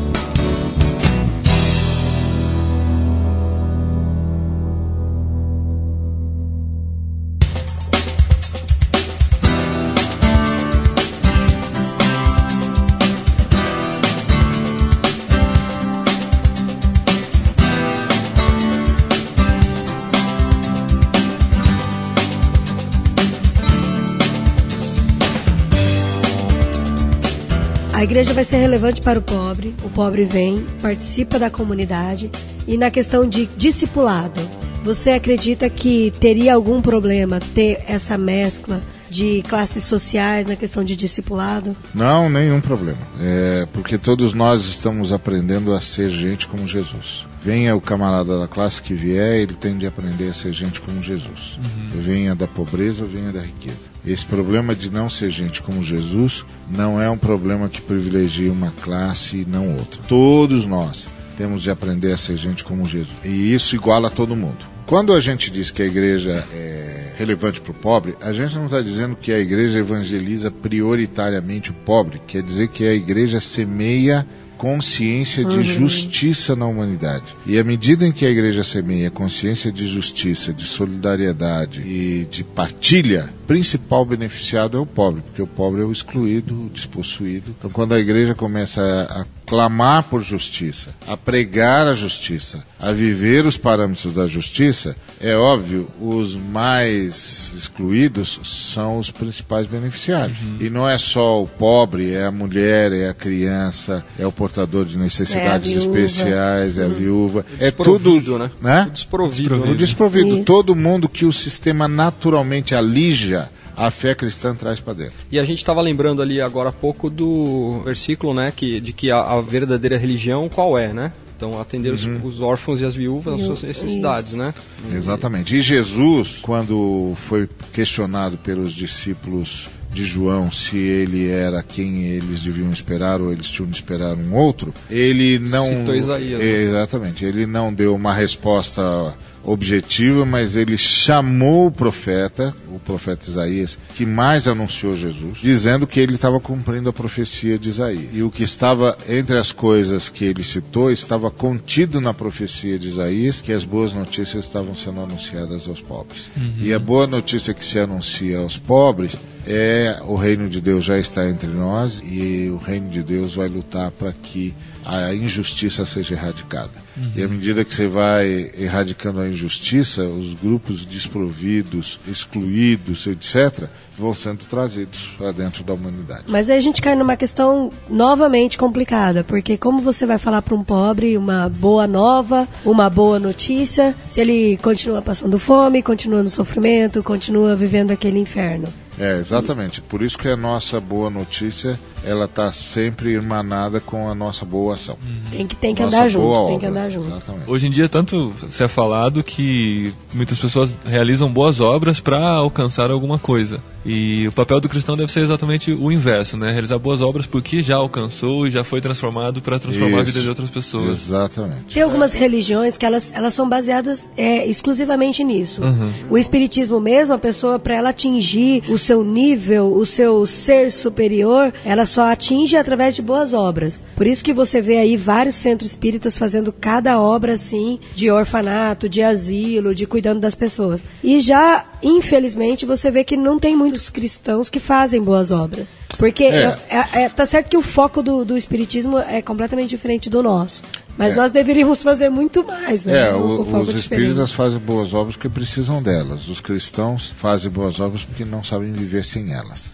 [27.96, 32.30] A igreja vai ser relevante para o pobre, o pobre vem, participa da comunidade
[32.68, 34.38] e na questão de discipulado.
[34.84, 40.96] Você acredita que teria algum problema ter essa mescla de classes sociais na questão de
[40.96, 41.76] discipulado?
[41.94, 42.98] Não, nenhum problema.
[43.20, 47.26] É porque todos nós estamos aprendendo a ser gente como Jesus.
[47.42, 51.00] Venha o camarada da classe que vier, ele tem de aprender a ser gente como
[51.00, 51.58] Jesus.
[51.94, 53.78] Venha da pobreza ou venha da riqueza.
[54.04, 58.72] Esse problema de não ser gente como Jesus não é um problema que privilegia uma
[58.82, 60.00] classe e não outra.
[60.08, 63.18] Todos nós temos de aprender a ser gente como Jesus.
[63.24, 64.75] E isso iguala todo mundo.
[64.86, 68.66] Quando a gente diz que a igreja é relevante para o pobre, a gente não
[68.66, 74.24] está dizendo que a igreja evangeliza prioritariamente o pobre, quer dizer que a igreja semeia
[74.56, 77.24] consciência de justiça na humanidade.
[77.46, 82.42] E à medida em que a igreja semeia consciência de justiça, de solidariedade e de
[82.42, 87.54] partilha, principal beneficiado é o pobre, porque o pobre é o excluído, o despossuído.
[87.58, 92.92] Então, quando a igreja começa a, a clamar por justiça, a pregar a justiça, a
[92.92, 100.36] viver os parâmetros da justiça, é óbvio, os mais excluídos são os principais beneficiários.
[100.60, 104.84] E não é só o pobre, é a mulher, é a criança, é o portador
[104.84, 107.46] de necessidades É especiais, é a viúva.
[107.58, 108.50] É Desprovido, tudo, né?
[108.60, 108.86] né?
[108.88, 109.54] O desprovido.
[109.54, 109.74] O né?
[109.74, 110.34] desprovido.
[110.36, 110.44] Isso.
[110.44, 113.35] Todo mundo que o sistema naturalmente alija,
[113.76, 115.14] a fé cristã traz para dentro.
[115.30, 119.10] E a gente estava lembrando ali agora há pouco do versículo, né, que, de que
[119.10, 121.12] a, a verdadeira religião qual é, né?
[121.36, 124.54] Então, atender os, os órfãos e as viúvas às suas necessidades, né?
[124.90, 125.54] Exatamente.
[125.54, 132.70] E Jesus, quando foi questionado pelos discípulos de João se ele era quem eles deviam
[132.70, 135.68] esperar ou eles tinham de esperar um outro, ele não.
[135.68, 136.62] Citou Isaías, né?
[136.62, 137.24] Exatamente.
[137.24, 139.14] Ele não deu uma resposta
[139.46, 146.00] objetiva, mas ele chamou o profeta, o profeta Isaías, que mais anunciou Jesus, dizendo que
[146.00, 148.08] ele estava cumprindo a profecia de Isaías.
[148.12, 152.88] E o que estava entre as coisas que ele citou estava contido na profecia de
[152.88, 156.28] Isaías, que as boas notícias estavam sendo anunciadas aos pobres.
[156.60, 160.98] E a boa notícia que se anuncia aos pobres é o reino de Deus já
[160.98, 164.52] está entre nós e o reino de Deus vai lutar para que
[164.86, 166.86] a injustiça seja erradicada.
[167.14, 173.68] E à medida que você vai erradicando a injustiça, os grupos desprovidos, excluídos, etc.,
[173.98, 176.24] vão sendo trazidos para dentro da humanidade.
[176.28, 180.54] Mas aí a gente cai numa questão novamente complicada, porque como você vai falar para
[180.54, 186.30] um pobre uma boa nova, uma boa notícia, se ele continua passando fome, continua no
[186.30, 188.68] sofrimento, continua vivendo aquele inferno?
[188.98, 189.80] É, exatamente.
[189.80, 194.74] Por isso que a nossa boa notícia, ela está sempre irmanada com a nossa boa
[194.74, 194.96] ação.
[195.30, 196.80] Tem que, tem que Nossa andar junto, tem que obra.
[196.80, 197.08] andar junto.
[197.08, 197.50] Exatamente.
[197.50, 202.90] Hoje em dia, tanto se é falado que muitas pessoas realizam boas obras para alcançar
[202.90, 203.60] alguma coisa.
[203.88, 206.50] E o papel do cristão deve ser exatamente o inverso, né?
[206.50, 210.22] Realizar boas obras porque já alcançou e já foi transformado para transformar a vida Isso.
[210.22, 211.06] de outras pessoas.
[211.06, 211.72] Exatamente.
[211.72, 215.62] Tem algumas religiões que elas, elas são baseadas é, exclusivamente nisso.
[215.62, 215.92] Uhum.
[216.10, 221.52] O espiritismo mesmo, a pessoa, para ela atingir o seu nível, o seu ser superior,
[221.64, 223.82] ela só atinge através de boas obras.
[223.94, 228.88] Por isso que você vê aí vários centros espíritas fazendo cada obra assim, de orfanato,
[228.88, 230.80] de asilo, de cuidando das pessoas.
[231.02, 235.76] E já, infelizmente, você vê que não tem muitos cristãos que fazem boas obras.
[235.98, 236.56] Porque É.
[236.68, 240.62] é, é- tá certo que o foco do, do espiritismo é completamente diferente do nosso.
[240.98, 241.16] Mas É.
[241.16, 243.08] nós deveríamos fazer muito mais, né?
[243.10, 243.82] É, O- o- os é espíritas
[244.14, 244.34] diferente.
[244.34, 246.26] fazem boas obras porque precisam delas.
[246.26, 249.72] Os cristãos fazem boas obras porque não sabem viver sem elas.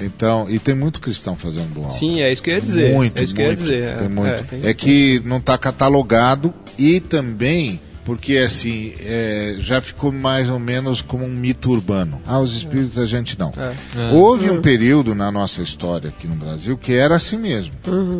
[0.00, 1.98] Então, e tem muito cristão fazendo boa obra.
[1.98, 2.94] Sim, é isso que eu ia dizer.
[2.94, 3.96] Muito, é isso que eu ia muito, dizer.
[3.98, 4.28] tem é, muito.
[4.30, 10.48] é, tem- É que não está catalogado e também porque assim é, já ficou mais
[10.50, 12.20] ou menos como um mito urbano.
[12.26, 13.50] Ah, os espíritos a gente não.
[13.56, 14.12] É.
[14.12, 17.72] Houve um período na nossa história aqui no Brasil que era assim mesmo.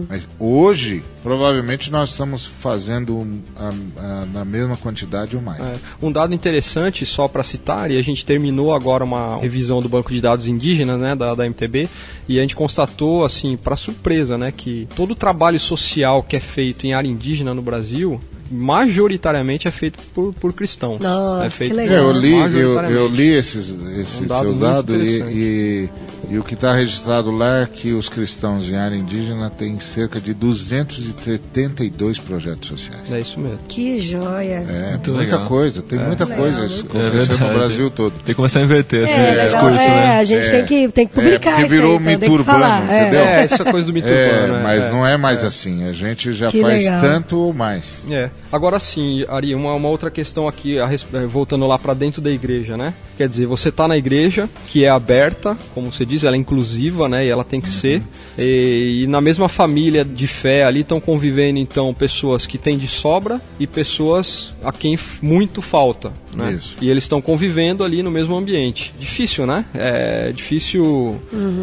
[0.09, 5.61] Mas hoje, provavelmente, nós estamos fazendo a- a- na mesma quantidade ou mais.
[5.61, 5.75] É.
[6.01, 10.13] Um dado interessante, só para citar, e a gente terminou agora uma revisão do banco
[10.13, 11.89] de dados indígenas, né, da, da MTB,
[12.29, 16.41] e a gente constatou, assim, para surpresa, né, que todo o trabalho social que é
[16.41, 21.01] feito em área indígena no Brasil, majoritariamente é feito por, por cristãos.
[21.01, 22.05] Nossa, é feito que É, legal.
[22.05, 25.89] eu li, eu, eu li esses, esse Um dado seu muito dado e, e,
[26.31, 30.21] e o que está registrado lá é que os cristãos em área indígena têm cerca
[30.21, 33.01] de 272 projetos sociais.
[33.11, 33.59] É isso mesmo.
[33.69, 34.65] Que joia.
[34.69, 35.47] É, Muito muita legal.
[35.49, 37.59] coisa, tem muita Legal, coisa muito isso É acontecendo no verdade.
[37.59, 38.13] Brasil todo.
[38.13, 40.19] Tem que começar a inverter esse É, legal, discurso, é, né?
[40.19, 40.51] a gente É.
[40.51, 42.59] tem, que, tem que É, publicar isso virou aí, um então, mito tem que urbano,
[42.59, 42.93] falar.
[42.93, 43.01] é.
[43.03, 43.21] entendeu?
[43.21, 44.61] É, essa coisa do mito É, urbano, né?
[44.63, 44.91] mas É.
[44.91, 47.01] não é mais assim, a gente já Que faz legal.
[47.01, 48.03] tanto ou mais.
[48.11, 48.31] É.
[48.51, 52.31] Agora sim, Ari, uma, uma outra questão aqui, a eh, voltando lá para dentro da
[52.31, 52.95] igreja, né?
[53.17, 57.09] Quer dizer, você tá na igreja, que é aberta, como você diz, ela é inclusiva,
[57.09, 57.27] né?
[57.27, 58.03] E ela tem que ser.
[58.39, 62.89] E, e na mesma família de fé ali estão convivendo, então, pessoas que têm de
[62.89, 66.53] sobra e pessoas a quem muito falta, né?
[66.53, 66.75] Isso.
[66.81, 68.95] E eles estão convivendo ali no mesmo ambiente.
[68.99, 69.65] Difícil, né?
[69.75, 71.21] É difícil.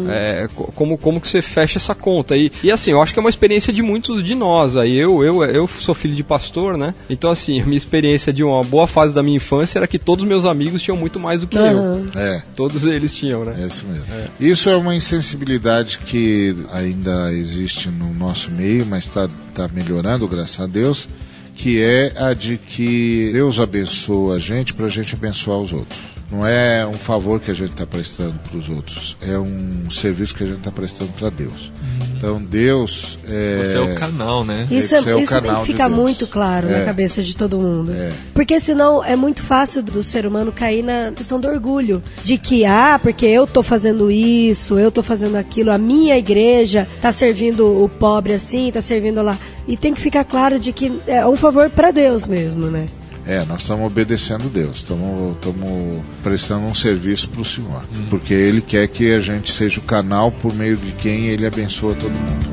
[0.08, 2.36] é, co- como, como que você fecha essa conta?
[2.36, 4.76] E, e assim, eu acho que é uma experiência de muitos de nós.
[4.76, 6.94] Aí eu, eu, eu sou filho de pastor, né?
[7.08, 10.22] Então, assim, a minha experiência de uma boa fase da minha infância era que todos
[10.22, 12.10] os meus amigos tinham muito mais do que Aham.
[12.14, 12.20] eu.
[12.20, 12.42] É.
[12.54, 13.56] Todos eles tinham, né?
[13.62, 14.06] É isso mesmo.
[14.38, 20.60] Isso é uma insensibilidade que ainda existe no nosso meio, mas está tá melhorando, graças
[20.60, 21.08] a Deus,
[21.54, 25.98] que é a de que Deus abençoa a gente para a gente abençoar os outros.
[26.30, 30.34] Não é um favor que a gente está prestando para os outros, é um serviço
[30.34, 31.72] que a gente está prestando para Deus.
[32.20, 34.66] Então Deus é, Você é o canal, né?
[34.70, 35.98] Isso, é, é isso tem canal que de ficar Deus.
[36.00, 36.84] muito claro na É.
[36.84, 37.92] cabeça de todo mundo.
[37.92, 38.12] É.
[38.34, 42.02] Porque senão é muito fácil do ser humano cair na questão do orgulho.
[42.22, 46.86] De que, ah, porque eu tô fazendo isso, eu tô fazendo aquilo, a minha igreja
[47.00, 49.38] tá servindo o pobre assim, tá servindo lá.
[49.66, 52.86] E tem que ficar claro de que é um favor para Deus mesmo, né?
[53.26, 58.60] É, nós estamos obedecendo Deus, estamos estamos prestando um serviço para o Senhor, porque Ele
[58.60, 62.49] quer que a gente seja o canal por meio de quem Ele abençoa todo mundo.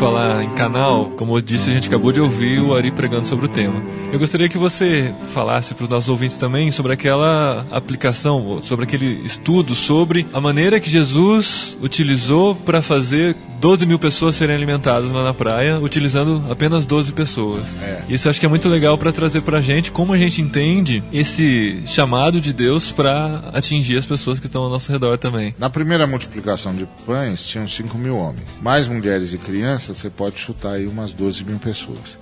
[0.00, 3.44] Falar em canal, como eu disse, a gente acabou de ouvir o Ari pregando sobre
[3.44, 3.74] o tema.
[4.10, 9.20] Eu gostaria que você falasse para os nossos ouvintes também sobre aquela aplicação, sobre aquele
[9.26, 15.22] estudo sobre a maneira que Jesus utilizou para fazer 12 mil pessoas serem alimentadas lá
[15.22, 17.64] na praia, utilizando apenas 12 pessoas.
[17.80, 18.04] É.
[18.08, 21.82] Isso acho que é muito legal para trazer pra gente como a gente entende esse
[21.86, 25.54] chamado de Deus para atingir as pessoas que estão ao nosso redor também.
[25.58, 28.44] Na primeira multiplicação de pães, tinham 5 mil homens.
[28.62, 32.18] Mais mulheres e crianças, você pode chutar aí umas 12 mil pessoas.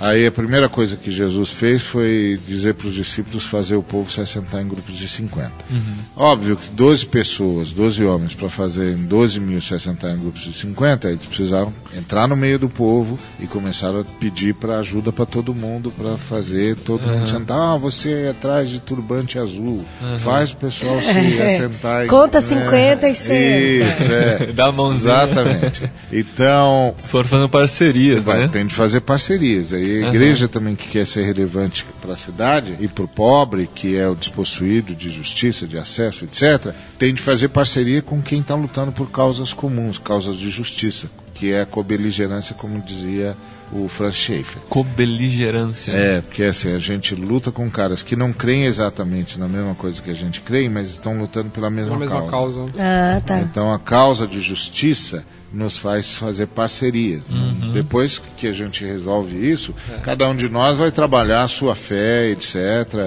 [0.00, 4.10] Aí a primeira coisa que Jesus fez foi dizer para os discípulos fazer o povo
[4.10, 5.50] se assentar em grupos de 50.
[6.16, 10.52] Óbvio que 12 pessoas, 12 homens, para fazer 12 mil se assentar em grupos de
[10.52, 15.26] 50, eles precisaram entrar no meio do povo e começaram a pedir para ajuda para
[15.26, 17.58] todo mundo, para fazer todo mundo sentar.
[17.58, 19.84] Ah, você é atrás de turbante azul,
[20.22, 22.06] faz o pessoal se assentar.
[22.06, 23.34] Conta 50 e senta.
[23.34, 24.52] Isso, é.
[24.54, 25.00] Dá a mãozinha.
[25.00, 25.90] Exatamente.
[26.12, 28.48] Então, Foram fazendo parcerias, Vai, né?
[28.48, 29.72] tem de fazer parcerias.
[29.72, 33.68] Aí a igreja também que quer ser relevante para a cidade e para o pobre,
[33.72, 38.40] que é o despossuído de justiça, de acesso, etc., tem de fazer parceria com quem
[38.40, 43.36] está lutando por causas comuns, causas de justiça, que é a cobeligerância, como dizia
[43.72, 44.60] o Franz Schaeffer.
[44.68, 45.92] Cobeligerância.
[45.92, 50.02] É, porque assim, a gente luta com caras que não creem exatamente na mesma coisa
[50.02, 52.66] que a gente crê, mas estão lutando pela mesma, mesma causa.
[52.78, 53.40] Ah, tá.
[53.40, 57.28] então a causa de justiça nos faz fazer parcerias.
[57.28, 57.36] né?
[57.62, 57.72] Uhum.
[57.72, 59.96] Depois que a gente resolve isso, É.
[60.00, 62.54] cada um de nós vai trabalhar a sua fé, etc.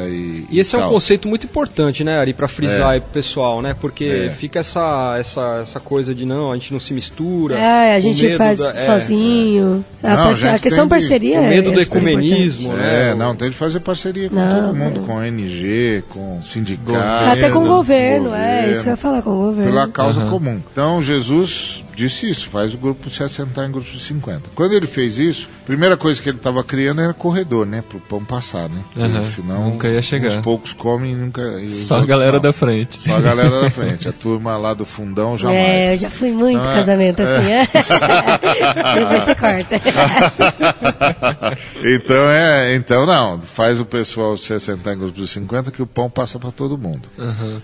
[0.09, 2.93] E, E esse é um conceito muito importante, né, Ari, pra frisar É.
[2.95, 3.73] aí pro pessoal, né?
[3.79, 4.29] Porque É.
[4.31, 7.57] fica essa, essa, essa coisa de não, a gente não se mistura.
[7.57, 9.85] É, a gente faz da- é, sozinho.
[10.03, 12.73] A, Não, a parce- a questão de- parceria O é medo do é super ecumenismo,
[12.73, 13.11] né?
[13.11, 17.31] É, não, tem de fazer parceria com Não, todo mundo, com ONG, com sindicato.
[17.31, 19.71] Até com o governo, governo, é, isso que eu ia falar com o governo.
[19.71, 20.59] pela causa comum.
[20.71, 24.49] Então Jesus disse isso, faz o grupo se assentar em grupos de 50.
[24.55, 27.99] Quando ele fez isso, a primeira coisa que ele estava criando era corredor, né, pro
[27.99, 28.81] pão passar, né?
[28.91, 30.29] Porque Aham, Senão nunca ia chegar.
[30.29, 32.39] Os poucos comem e nunca e Só a galera não.
[32.41, 33.01] da frente.
[33.01, 35.59] Só a galera da frente, a turma lá do fundão jamais.
[35.59, 36.75] É, eu já fui muito Não é?
[36.75, 37.67] casamento assim, é.
[38.95, 39.81] Depois você corta.
[41.83, 45.87] então é, então não, faz o pessoal se assentar em grupos de 50 que o
[45.87, 47.07] pão passa para todo mundo.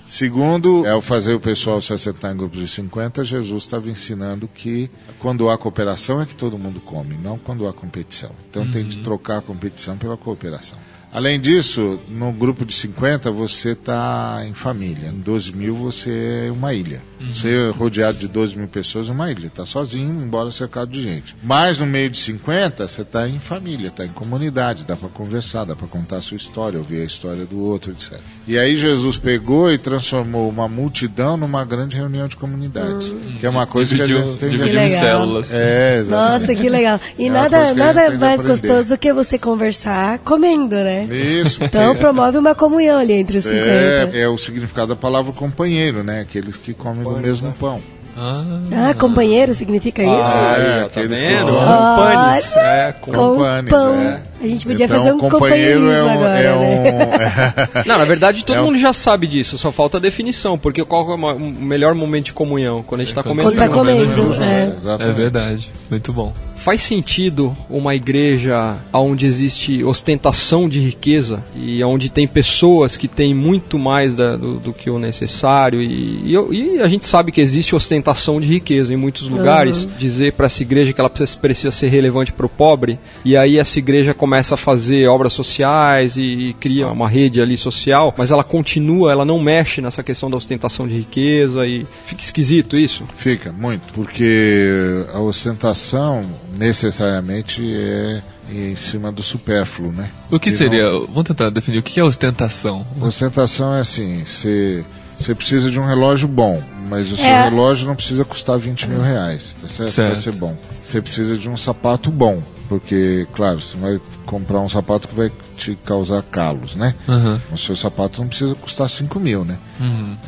[0.05, 4.89] Segundo, ao fazer o pessoal se assentar em grupos de 50, Jesus estava ensinando que
[5.19, 8.31] quando há cooperação é que todo mundo come, não quando há competição.
[8.49, 10.77] Então tem de trocar a competição pela cooperação.
[11.11, 15.09] Além disso, no grupo de 50 você está em família.
[15.09, 17.01] Em 12 mil você é uma ilha.
[17.19, 19.47] Você é rodeado de 12 mil pessoas é uma ilha.
[19.47, 21.35] Está sozinho, embora cercado de gente.
[21.43, 24.85] Mas no meio de 50 você está em família, está em comunidade.
[24.85, 28.19] Dá para conversar, dá para contar a sua história, ouvir a história do outro, etc.
[28.47, 33.13] E aí Jesus pegou e transformou uma multidão numa grande reunião de comunidades.
[33.39, 34.57] Que é uma coisa que a Dividiu, gente tem de...
[34.57, 35.53] dividiu em células.
[35.53, 36.41] É, exatamente.
[36.41, 36.99] Nossa, que legal.
[37.17, 38.47] E É nada, que nada mais aprender.
[38.47, 41.05] gostoso do que você conversar comendo, né?
[41.05, 41.63] Isso.
[41.63, 43.65] Então promove uma comunhão ali entre os 50.
[43.65, 46.21] É, é o significado da palavra companheiro, né?
[46.21, 47.81] Aqueles que comem do mesmo pão.
[48.21, 50.11] Ah, companheiro significa isso?
[50.35, 51.53] Ah, É, tá vendo?
[51.53, 52.53] Companes.
[52.57, 52.93] É.
[52.99, 53.95] Com Companes, pão.
[53.95, 54.21] é.
[54.41, 57.69] A gente podia Então, fazer um companheiro é um, agora, é um- né?
[57.85, 60.83] Não, na verdade todo É um- mundo já sabe disso, só falta a definição, porque
[60.83, 62.83] qual é o melhor momento de comunhão?
[62.83, 63.77] Quando a gente tá comendo Quando tá junto.
[63.77, 65.09] comendo, é.
[65.09, 65.71] É verdade.
[65.89, 66.33] Muito bom.
[66.59, 73.33] Faz sentido uma igreja onde existe ostentação de riqueza e onde tem pessoas que têm
[73.33, 77.39] muito mais da- do, do que o necessário e, e e a gente sabe que
[77.39, 79.87] existe ostentação de riqueza em muitos lugares.
[79.97, 83.57] Dizer para essa igreja que ela precisa, precisa ser relevante para o pobre e aí
[83.57, 88.31] essa igreja começa a fazer obras sociais e, e cria uma rede ali social, mas
[88.31, 93.05] ela continua, ela não mexe nessa questão da ostentação de riqueza e fica esquisito isso.
[93.17, 93.93] Fica, muito.
[93.93, 96.23] Porque a ostentação
[96.59, 100.09] necessariamente é em cima do supérfluo, né?
[100.31, 100.89] O que E seria?
[100.89, 102.85] Vamos tentar definir o que é ostentação.
[102.97, 104.83] não- ostentação é assim, você...
[105.19, 107.49] Você precisa de um relógio bom, mas o seu É.
[107.49, 109.91] relógio não precisa custar 20 mil reais, tá certo?
[109.91, 110.11] Certo.
[110.13, 110.57] Pra ser bom.
[110.81, 115.29] Você precisa de um sapato bom, porque, claro, você vai comprar um sapato que vai
[115.57, 116.95] te causar calos, né?
[117.09, 117.41] Aham.
[117.51, 119.57] O seu sapato não precisa custar 5 mil, né?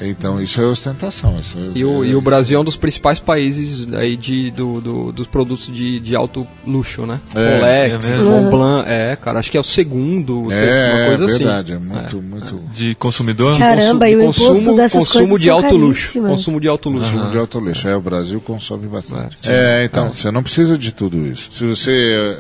[0.02, 1.40] Então isso é ostentação.
[1.40, 4.52] Isso é- E o, é- e o Brasil é um dos principais países aí de,
[4.52, 7.20] do, do- dos produtos de, de alto luxo, né?
[7.36, 8.24] É, Rolex, é?
[8.24, 11.38] Montblanc, é, cara, acho que é o segundo, É, uma coisa é assim.
[11.44, 13.58] verdade, é muito, muito De consumidor?
[13.58, 17.10] Caramba, e o imposto consumo, dessas consumo coisas de alto luxo, consumo de alto luxo.
[17.12, 17.88] consumo de alto lixo.
[17.88, 19.38] É, o Brasil consome bastante.
[19.50, 21.48] É, É, então, você não precisa de tudo isso.
[21.52, 21.92] Se você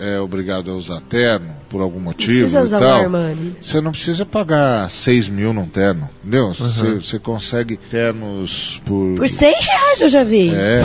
[0.02, 3.00] é, é obrigado a usar terno, por algum motivo precisa e usar tal.
[3.02, 3.56] Armani.
[3.62, 6.54] Você não precisa pagar 6 mil num terno, entendeu?
[6.54, 9.16] Você, você consegue ternos por.
[9.16, 10.50] Por 100 reais eu já vi.
[10.54, 10.82] É,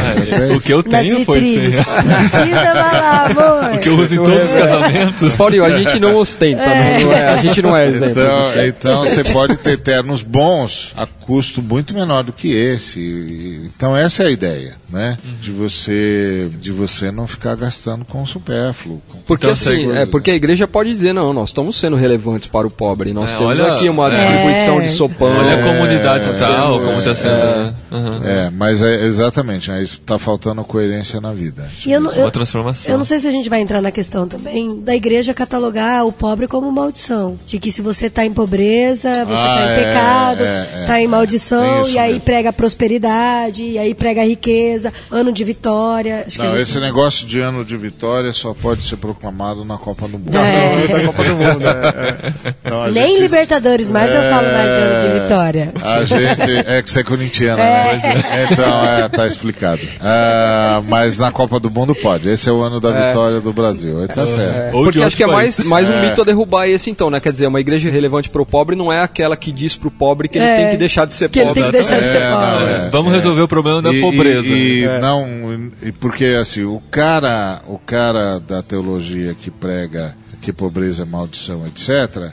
[0.53, 1.87] é, O que eu Nas tenho foi de 100 vitrines.
[1.87, 2.33] reais.
[2.65, 3.75] Lá, amor.
[3.75, 5.37] O que eu uso em todos os casamentos.
[5.37, 8.11] Paulinho, a gente não ostenta, não- não é- a gente não é exemplo.
[8.11, 13.63] Então, então você pode ter ternos bons a custo muito menor do que esse.
[13.77, 15.17] Então essa é a ideia, né?
[15.41, 19.01] De você de você não ficar gastando com o supérfluo.
[19.09, 21.97] com- Porque Então, assim, coisa- é porque a igreja pode dizer, não, nós estamos sendo
[21.97, 23.13] relevantes para o pobre.
[23.13, 24.15] Nós É, temos olha- aqui uma é.
[24.15, 24.89] distribuição de É.
[24.91, 25.29] sopão.
[25.37, 27.35] Olha a comunidade é, tal, é, como está é, sendo.
[27.35, 27.75] né?
[27.93, 28.21] Aham.
[28.25, 29.83] É, mas é exatamente, né?
[29.83, 31.69] isso está faltando coerência na vida.
[31.85, 32.93] E eu, não- Uma eu, transformação.
[32.93, 36.13] eu não sei se a gente vai entrar na questão também da igreja catalogar o
[36.13, 37.37] pobre como maldição.
[37.47, 40.81] De que se você está em pobreza, você está Ah, em é, pecado, é, é.
[40.83, 42.21] está em maldição, e aí mesmo.
[42.25, 46.25] prega prosperidade, e aí prega riqueza, ano de vitória.
[46.27, 50.07] Acho Não, gente- esse negócio de ano de vitória só pode ser proclamado na Copa
[50.09, 50.37] do Mundo.
[50.37, 50.87] É.
[50.89, 51.65] da Copa do Mundo.
[52.65, 55.73] A Nem gente- Libertadores mais eu falo mais de ano de vitória.
[55.87, 58.49] A gente é que você é corintiana, né?
[58.51, 59.81] Então, é, tá explicado.
[60.01, 62.29] Ah, mas na Copa do Mundo pode.
[62.29, 63.09] Esse é o ano da É.
[63.09, 64.01] vitória do Brasil.
[64.01, 64.75] Aí tá certo.
[64.75, 66.09] Ou de Porque acho que é mais, mais um É.
[66.09, 67.21] mito a derrubar esse então, né?
[67.21, 69.91] Quer dizer, uma igreja relevante para o pobre não é aquela que diz para o
[69.91, 70.57] pobre que ele É.
[70.63, 71.63] tem que deixar de ser Que ele pobre.
[71.63, 72.47] tem que deixar de ser É, pobre.
[72.47, 72.91] não, é.
[72.91, 74.49] Vamos resolver o problema da E- pobreza.
[74.49, 74.99] E, e É.
[75.01, 75.27] não,
[75.83, 81.65] e porque assim, o cara, o cara da teologia que prega que pobreza é maldição,
[81.67, 82.33] etc.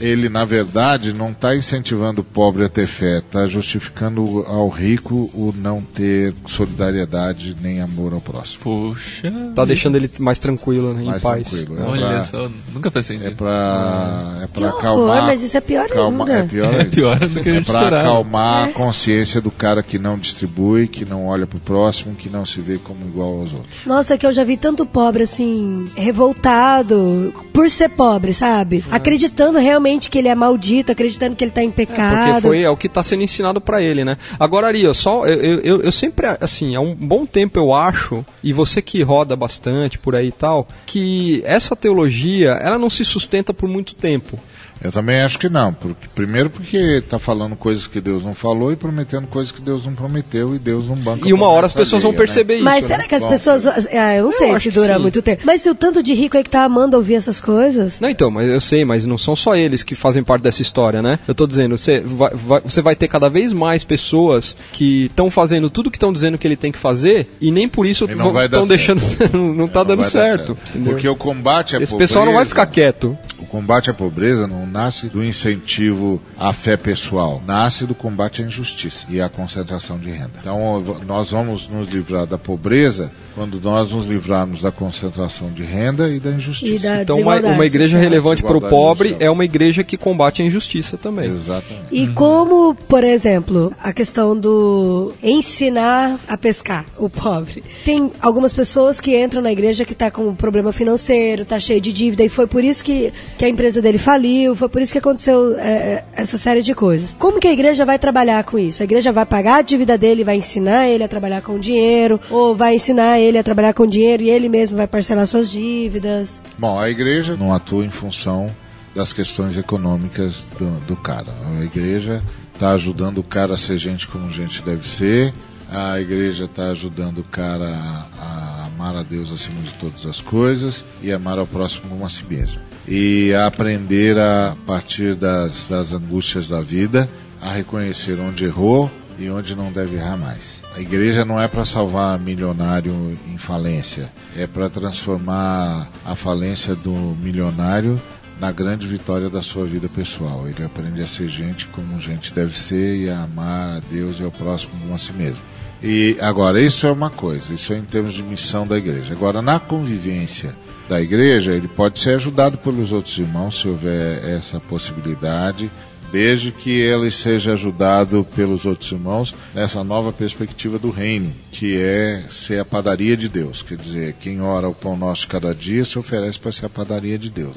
[0.00, 5.30] Ele, na verdade, não está incentivando o pobre a ter fé, está justificando ao rico
[5.34, 8.60] o não ter solidariedade nem amor ao próximo.
[8.62, 9.32] Puxa.
[9.54, 11.48] Tá deixando ele mais tranquilo, né, em Mais paz.
[11.48, 11.80] tranquilo.
[11.80, 13.36] É Olha pra- só, nunca pensei É nisso.
[13.36, 15.22] para é Que pra horror, acalmar.
[15.26, 16.38] mas isso é pior calma, ainda.
[16.38, 19.98] é pior É pior do que a É para acalmar a consciência do cara que
[19.98, 23.86] não distribui, que não olha pro próximo, que não se vê como igual aos outros.
[23.86, 28.84] Nossa, que eu já vi tanto pobre assim, revoltado por ser pobre, sabe?
[28.90, 32.16] Acreditando realmente que ele é maldito, acreditando que ele tá em pecado.
[32.16, 34.16] Porque foi é o que está sendo ensinado para ele, né?
[34.40, 38.24] Agora, Ari, eu só eu, eu- eu sempre assim, há um bom tempo eu acho,
[38.42, 43.04] e você que roda bastante por aí e tal, que essa teologia, ela não se
[43.04, 44.38] sustenta por muito tempo.
[44.82, 45.72] Eu também acho que não.
[45.72, 49.84] Porque, primeiro porque está falando coisas que Deus não falou e prometendo coisas que Deus
[49.86, 51.26] não prometeu e Deus não banca.
[51.28, 52.26] E uma hora as pessoas vão alheia, né?
[52.26, 52.64] perceber isso.
[52.64, 52.88] Mas né?
[52.88, 53.66] será que as Bom, pessoas.
[53.66, 55.42] Ah, eu não sei acho se que dura muito tempo.
[55.46, 58.00] Mas tem o tanto de rico aí que tá amando ouvir essas coisas.
[58.00, 61.00] Não, então, mas eu sei, mas não são só eles que fazem parte dessa história,
[61.00, 61.18] né?
[61.26, 65.30] Eu tô dizendo, você vai, vai- você vai ter cada vez mais pessoas que estão
[65.30, 68.66] fazendo tudo que estão dizendo que ele tem que fazer e nem por isso estão
[68.66, 69.00] deixando.
[69.32, 70.56] não, não tá Não dando certo.
[70.70, 70.92] entendeu?
[70.92, 72.10] Porque o combate à Esse pobreza.
[72.12, 73.16] pessoal não vai ficar quieto.
[73.38, 78.46] O combate à pobreza não nasce do incentivo à fé pessoal, nasce do combate à
[78.46, 80.32] injustiça e à concentração de renda.
[80.40, 86.08] Então, nós vamos nos livrar da pobreza quando nós nos livrarmos da concentração de renda
[86.08, 86.72] e da injustiça.
[86.72, 89.28] E da Então, uma, uma igreja relevante para o pobre social.
[89.28, 91.26] é uma igreja que combate a injustiça também.
[91.26, 91.86] Exatamente.
[91.90, 97.64] E como, por exemplo, a questão do ensinar a pescar o pobre.
[97.84, 101.80] Tem algumas pessoas que entram na igreja que tá com um problema financeiro, tá cheio
[101.80, 104.92] de dívida, e foi por isso que, que a empresa dele faliu, foi por isso
[104.92, 107.14] que aconteceu é, essa série de coisas.
[107.18, 108.82] Como que a igreja vai trabalhar com isso?
[108.82, 112.54] A igreja vai pagar a dívida dele, vai ensinar ele a trabalhar com dinheiro, ou
[112.54, 116.42] vai ensinar ele a trabalhar com dinheiro e ele mesmo vai parcelar suas dívidas?
[116.58, 118.48] Bom, a igreja não atua em função
[118.94, 121.32] das questões econômicas do, do cara.
[121.58, 125.34] A igreja está ajudando o cara a ser gente como gente deve ser.
[125.70, 130.20] A igreja está ajudando o cara a, a amar a Deus acima de todas as
[130.20, 132.60] coisas e amar ao próximo como a si mesmo.
[132.86, 137.08] E aprender a partir das, das angústias da vida
[137.40, 140.62] a reconhecer onde errou e onde não deve errar mais.
[140.74, 146.92] A igreja não é para salvar milionário em falência, é para transformar a falência do
[147.22, 148.00] milionário
[148.40, 150.48] na grande vitória da sua vida pessoal.
[150.48, 154.24] Ele aprende a ser gente como gente deve ser e a amar a Deus e
[154.24, 155.40] ao próximo como a si mesmo.
[155.82, 159.12] E agora, isso é uma coisa, isso é em termos de missão da igreja.
[159.12, 160.56] Agora, na convivência
[160.88, 165.70] da igreja, ele pode ser ajudado pelos outros irmãos, se houver essa possibilidade,
[166.14, 172.22] desde que ele seja ajudado pelos outros irmãos nessa nova perspectiva do reino, que é
[172.30, 173.64] ser a padaria de Deus.
[173.64, 177.18] Quer dizer, quem ora o pão nosso cada dia se oferece para ser a padaria
[177.18, 177.56] de Deus.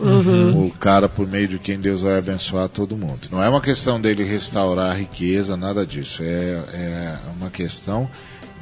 [0.55, 3.28] O cara por meio de quem Deus vai abençoar todo mundo.
[3.32, 6.23] Não é uma questão dele restaurar a riqueza, nada disso.
[6.23, 8.09] É, é uma questão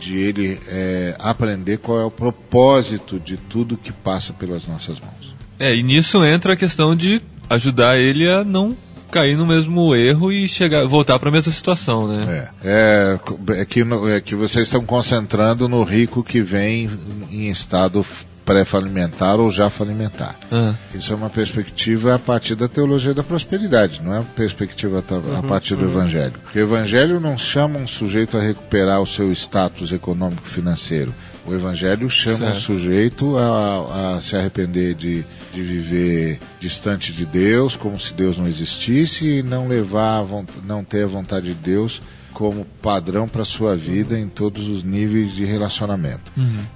[0.06, 5.34] de ele é, aprender qual é o propósito de tudo que passa pelas nossas mãos.
[5.60, 8.76] É, e nisso entra a questão de ajudar ele a não
[9.10, 12.52] cair no mesmo erro e chegar, voltar para a mesma situação, né?
[12.64, 13.18] É,
[13.50, 16.90] é, é, que, é que vocês estão concentrando no rico que vem
[17.32, 18.06] em estado
[18.46, 20.36] pré-falimentar ou já falimentar.
[20.52, 20.76] Ah.
[20.94, 25.04] Isso é uma perspectiva a partir da teologia da prosperidade, não é uma perspectiva
[25.38, 26.34] a partir do evangelho.
[26.44, 31.14] Porque o evangelho não chama um sujeito a recuperar o seu status econômico financeiro.
[31.48, 32.60] O evangelho chama o Certo.
[32.60, 35.24] sujeito a, a se arrepender de,
[35.54, 40.26] de viver distante de Deus, como se Deus não existisse, e não levar,
[40.66, 42.02] não ter a vontade de Deus
[42.36, 46.30] como padrão para sua vida em todos os níveis de relacionamento.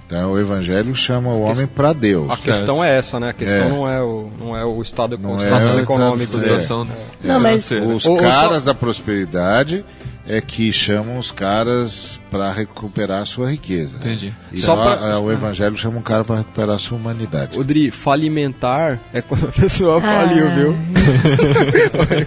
[0.06, 2.30] Então o evangelho chama o homem para Deus.
[2.30, 3.28] A questão é essa, né?
[3.28, 3.68] A questão É.
[3.68, 6.60] não, é o, não é o estado, Não o é status o econômico status- dele.
[6.60, 6.84] Situação
[7.22, 7.86] Não, mas- financeira.
[7.94, 9.84] Os ou caras só- da prosperidade
[10.32, 13.96] é que chamam os caras para recuperar a sua riqueza.
[13.96, 14.32] Entendi.
[14.52, 17.58] E Só pra- é, o evangelho chama um cara para recuperar a sua humanidade.
[17.58, 20.00] O Dri, falimentar é quando a pessoa Ah.
[20.00, 20.76] faliu, viu?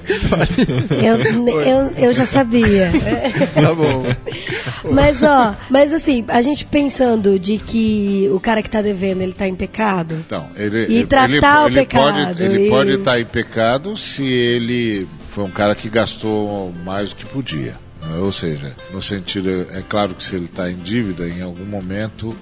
[1.02, 1.18] Eu,
[1.62, 2.92] eu, eu já sabia.
[3.54, 4.04] Tá bom.
[4.92, 9.34] Mas, ó, mas assim, a gente pensando de que o cara que tá devendo, ele
[9.34, 10.16] tá em pecado.
[10.16, 13.96] Então, ele, E ele- tratar o ele pecado, Pode, ele e- pode estar em pecado
[13.96, 17.76] se ele foi um cara que gastou mais do que podia.
[18.20, 22.36] Ou seja, no sentido, é claro que se ele está em dívida, em algum momento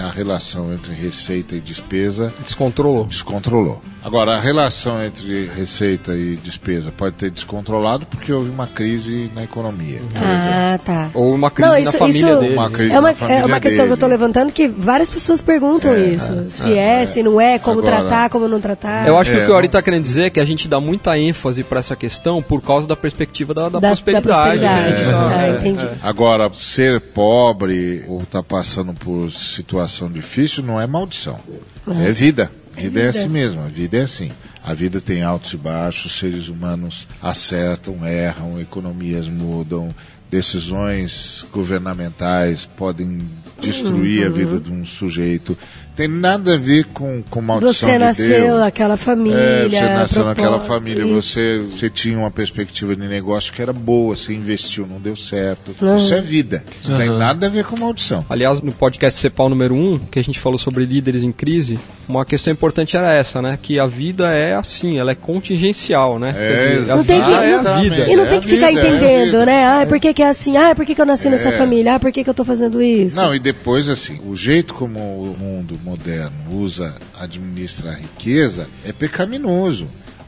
[0.00, 3.04] a relação entre receita e despesa Descontrolou.
[3.04, 3.80] descontrolou.
[4.04, 9.42] Agora, a relação entre receita e despesa pode ter descontrolado porque houve uma crise na
[9.42, 9.98] economia.
[9.98, 10.28] por exemplo.
[10.52, 11.10] Ah, tá.
[11.12, 12.52] Ou uma crise Não, na isso, família isso dele.
[12.54, 14.18] Uma crise é uma, na família é uma questão que eu tô dele.
[14.18, 16.46] levantando que várias pessoas perguntam isso.
[16.50, 19.08] Se é, se não é, como Agora- tratar, como não tratar.
[19.08, 20.44] Eu acho que É, o que o Ari não- está querendo dizer é que a
[20.44, 24.28] gente dá muita ênfase para essa questão por causa da perspectiva da, da da, prosperidade.
[24.28, 25.00] Da prosperidade.
[25.04, 25.12] né?
[25.14, 25.88] Ah, É, entendi.
[26.00, 31.38] Agora, ser pobre ou estar passando por situação difícil não é maldição.
[31.86, 32.50] É vida.
[32.76, 33.62] Vida é assim mesmo.
[33.62, 34.30] A vida é assim.
[34.62, 39.88] A vida tem altos e baixos, seres humanos acertam, erram, economias mudam,
[40.28, 43.20] decisões governamentais podem
[43.60, 45.56] destruir a vida de um sujeito.
[45.96, 48.60] Tem nada a ver com, com maldição Você de nasceu Deus.
[48.60, 49.38] naquela família.
[49.38, 54.14] É, você nasceu naquela família, você, você tinha uma perspectiva de negócio que era boa,
[54.14, 55.74] você investiu, não deu certo.
[55.80, 55.96] Uhum.
[55.96, 56.62] Isso é vida.
[56.82, 58.24] Isso não tem nada a ver com maldição.
[58.28, 62.24] Aliás, no podcast Cepal número 1, que a gente falou sobre líderes em crise, uma
[62.26, 63.58] questão importante era essa, né?
[63.60, 66.34] Que a vida é assim, ela é contingencial, né?
[66.36, 67.90] É, a Não tem que- vida é a exatamente.
[67.90, 68.12] vida.
[68.12, 69.46] E não É tem a que ficar vida, é a entendendo, vida.
[69.46, 69.64] né?
[69.66, 70.56] Ah, por que, que é assim?
[70.58, 71.94] Ah, por que, que eu nasci nessa família?
[71.94, 73.16] Ah, por que, que eu tô fazendo isso?
[73.16, 79.86] Não, e depois, assim, o jeito como o mundo moderno usa, administra riqueza é pecaminoso.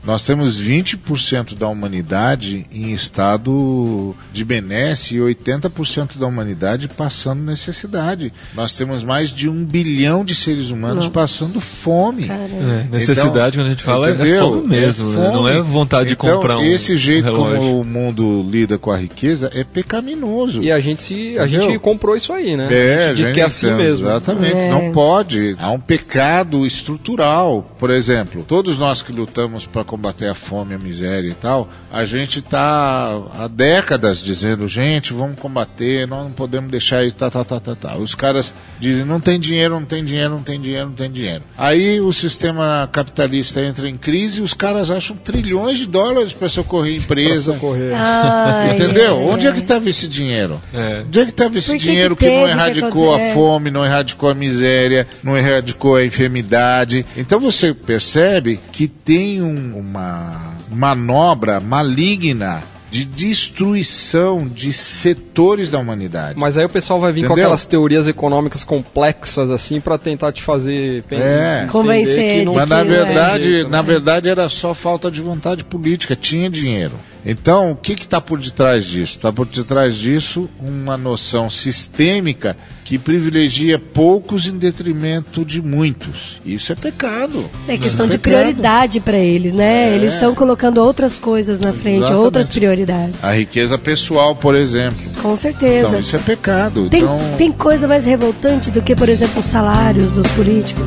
[0.08, 8.32] Nós temos 20% da humanidade em estado de benesse e 80% da humanidade passando necessidade.
[8.54, 12.24] Nós temos mais de um bilhão de seres humanos passando fome.
[12.26, 14.48] É, necessidade, quando a gente fala, é entendeu?
[14.54, 15.30] fome mesmo, né?
[15.30, 17.58] Não é vontade de Então, comprar um Esse jeito relógio.
[17.58, 20.62] como o mundo lida com a riqueza é pecaminoso.
[20.62, 21.38] E a gente se.
[21.38, 22.66] A gente comprou isso aí, né?
[22.70, 24.06] É, a gente diz que é assim então, mesmo.
[24.06, 24.70] Exatamente, É.
[24.70, 25.54] não pode.
[25.60, 27.70] Há um pecado estrutural.
[27.78, 32.04] Por exemplo, todos nós que lutamos para combater a fome, a miséria e tal, a
[32.04, 37.44] gente está há décadas dizendo, gente, vamos combater, nós não podemos deixar isso, tá, tá,
[37.44, 37.96] tá, tá, tá.
[37.96, 41.42] Os caras dizem, não tem dinheiro, não tem dinheiro, não tem dinheiro, não tem dinheiro.
[41.56, 46.48] Aí o sistema capitalista entra em crise e os caras acham trilhões de dólares para
[46.48, 47.54] socorrer a empresa.
[47.54, 47.92] Socorrer.
[47.96, 49.18] Ai, Entendeu?
[49.18, 50.60] ai, Onde é que estava esse dinheiro?
[50.72, 51.02] É.
[51.06, 53.70] Onde é que estava esse que dinheiro que que, não teve que erradicou a fome,
[53.70, 57.04] não erradicou a miséria, não erradicou a enfermidade?
[57.16, 66.38] Então você percebe que tem um- uma manobra maligna de destruição de setores da humanidade.
[66.38, 67.44] Mas aí o pessoal vai vir com Entendeu?
[67.44, 71.66] aquelas teorias econômicas complexas, assim, pra tentar te fazer É.
[71.70, 75.20] Convencer que não de Mas na que, verdade, jeito, na verdade era só falta de
[75.20, 76.94] vontade política, tinha dinheiro.
[77.30, 79.18] Então, o que está por detrás disso?
[79.18, 82.56] Está por detrás disso uma noção sistêmica
[82.86, 86.40] que privilegia poucos em detrimento de muitos.
[86.42, 87.44] Isso é pecado.
[87.68, 88.40] É questão Isso de é pecado.
[88.40, 89.90] prioridade para eles, né?
[89.90, 89.94] É.
[89.94, 92.24] Eles estão colocando outras coisas na frente, Exatamente.
[92.24, 93.22] outras prioridades.
[93.22, 94.96] A riqueza pessoal, por exemplo.
[95.20, 95.88] Com certeza.
[95.88, 96.88] Então, isso é pecado.
[96.88, 100.86] Tem, então, tem coisa mais revoltante do que, por exemplo, os salários dos políticos?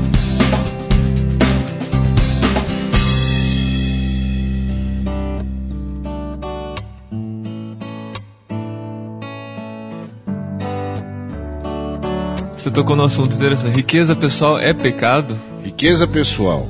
[12.62, 13.76] Você tocou no assunto interessante.
[13.76, 15.36] Riqueza pessoal é pecado?
[15.64, 16.70] riqueza pessoal,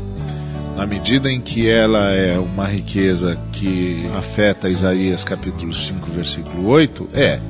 [0.78, 7.10] na medida em que ela é uma riqueza que afeta Isaías capítulo 5, versículo 8,
[7.14, 7.42] é.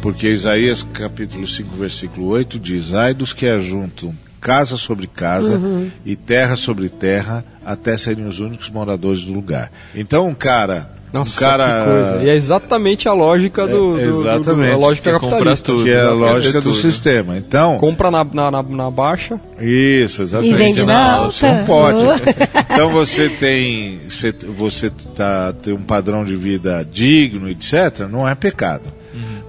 [0.00, 5.60] Porque Isaías capítulo 5, versículo 8 diz: Ai dos que ajuntam casa sobre casa
[6.06, 9.72] e terra sobre terra, até serem os únicos moradores do lugar.
[9.92, 12.24] Então, um cara Nossa, um cara que coisa.
[12.24, 14.72] E é exatamente a lógica do, do- É, do- do- exatamente.
[14.72, 15.72] a lógica Que compra capitalista.
[15.72, 15.84] tudo.
[15.84, 17.36] que é a Quer lógica do sistema.
[17.38, 19.40] Então, Compra na, na, na, na baixa.
[19.60, 20.54] Isso, exatamente.
[20.54, 21.58] E vende na Você alta.
[21.58, 22.04] Não pode.
[22.78, 28.34] Então você tem, você, você tá, tem um padrão de vida digno, etc., não é
[28.34, 28.84] pecado.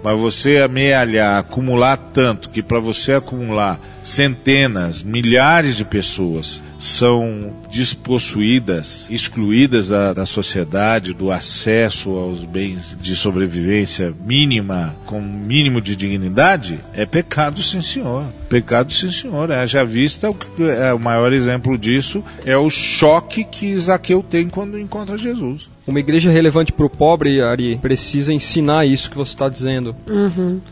[0.02, 9.06] Mas você amealhar, acumular tanto que para você acumular centenas, milhares de pessoas são despossuídas,
[9.10, 16.80] excluídas da, da sociedade, do acesso aos bens de sobrevivência mínima, com mínimo de dignidade,
[16.94, 18.24] é pecado, sim senhor.
[18.48, 19.50] Pecado, sim senhor.
[19.52, 24.48] É, já vista, o, é, o maior exemplo disso é o choque que Zaqueu tem
[24.50, 25.68] quando encontra Jesus.
[25.90, 29.96] Uma igreja relevante para o pobre, Ari, precisa ensinar isso que você está dizendo.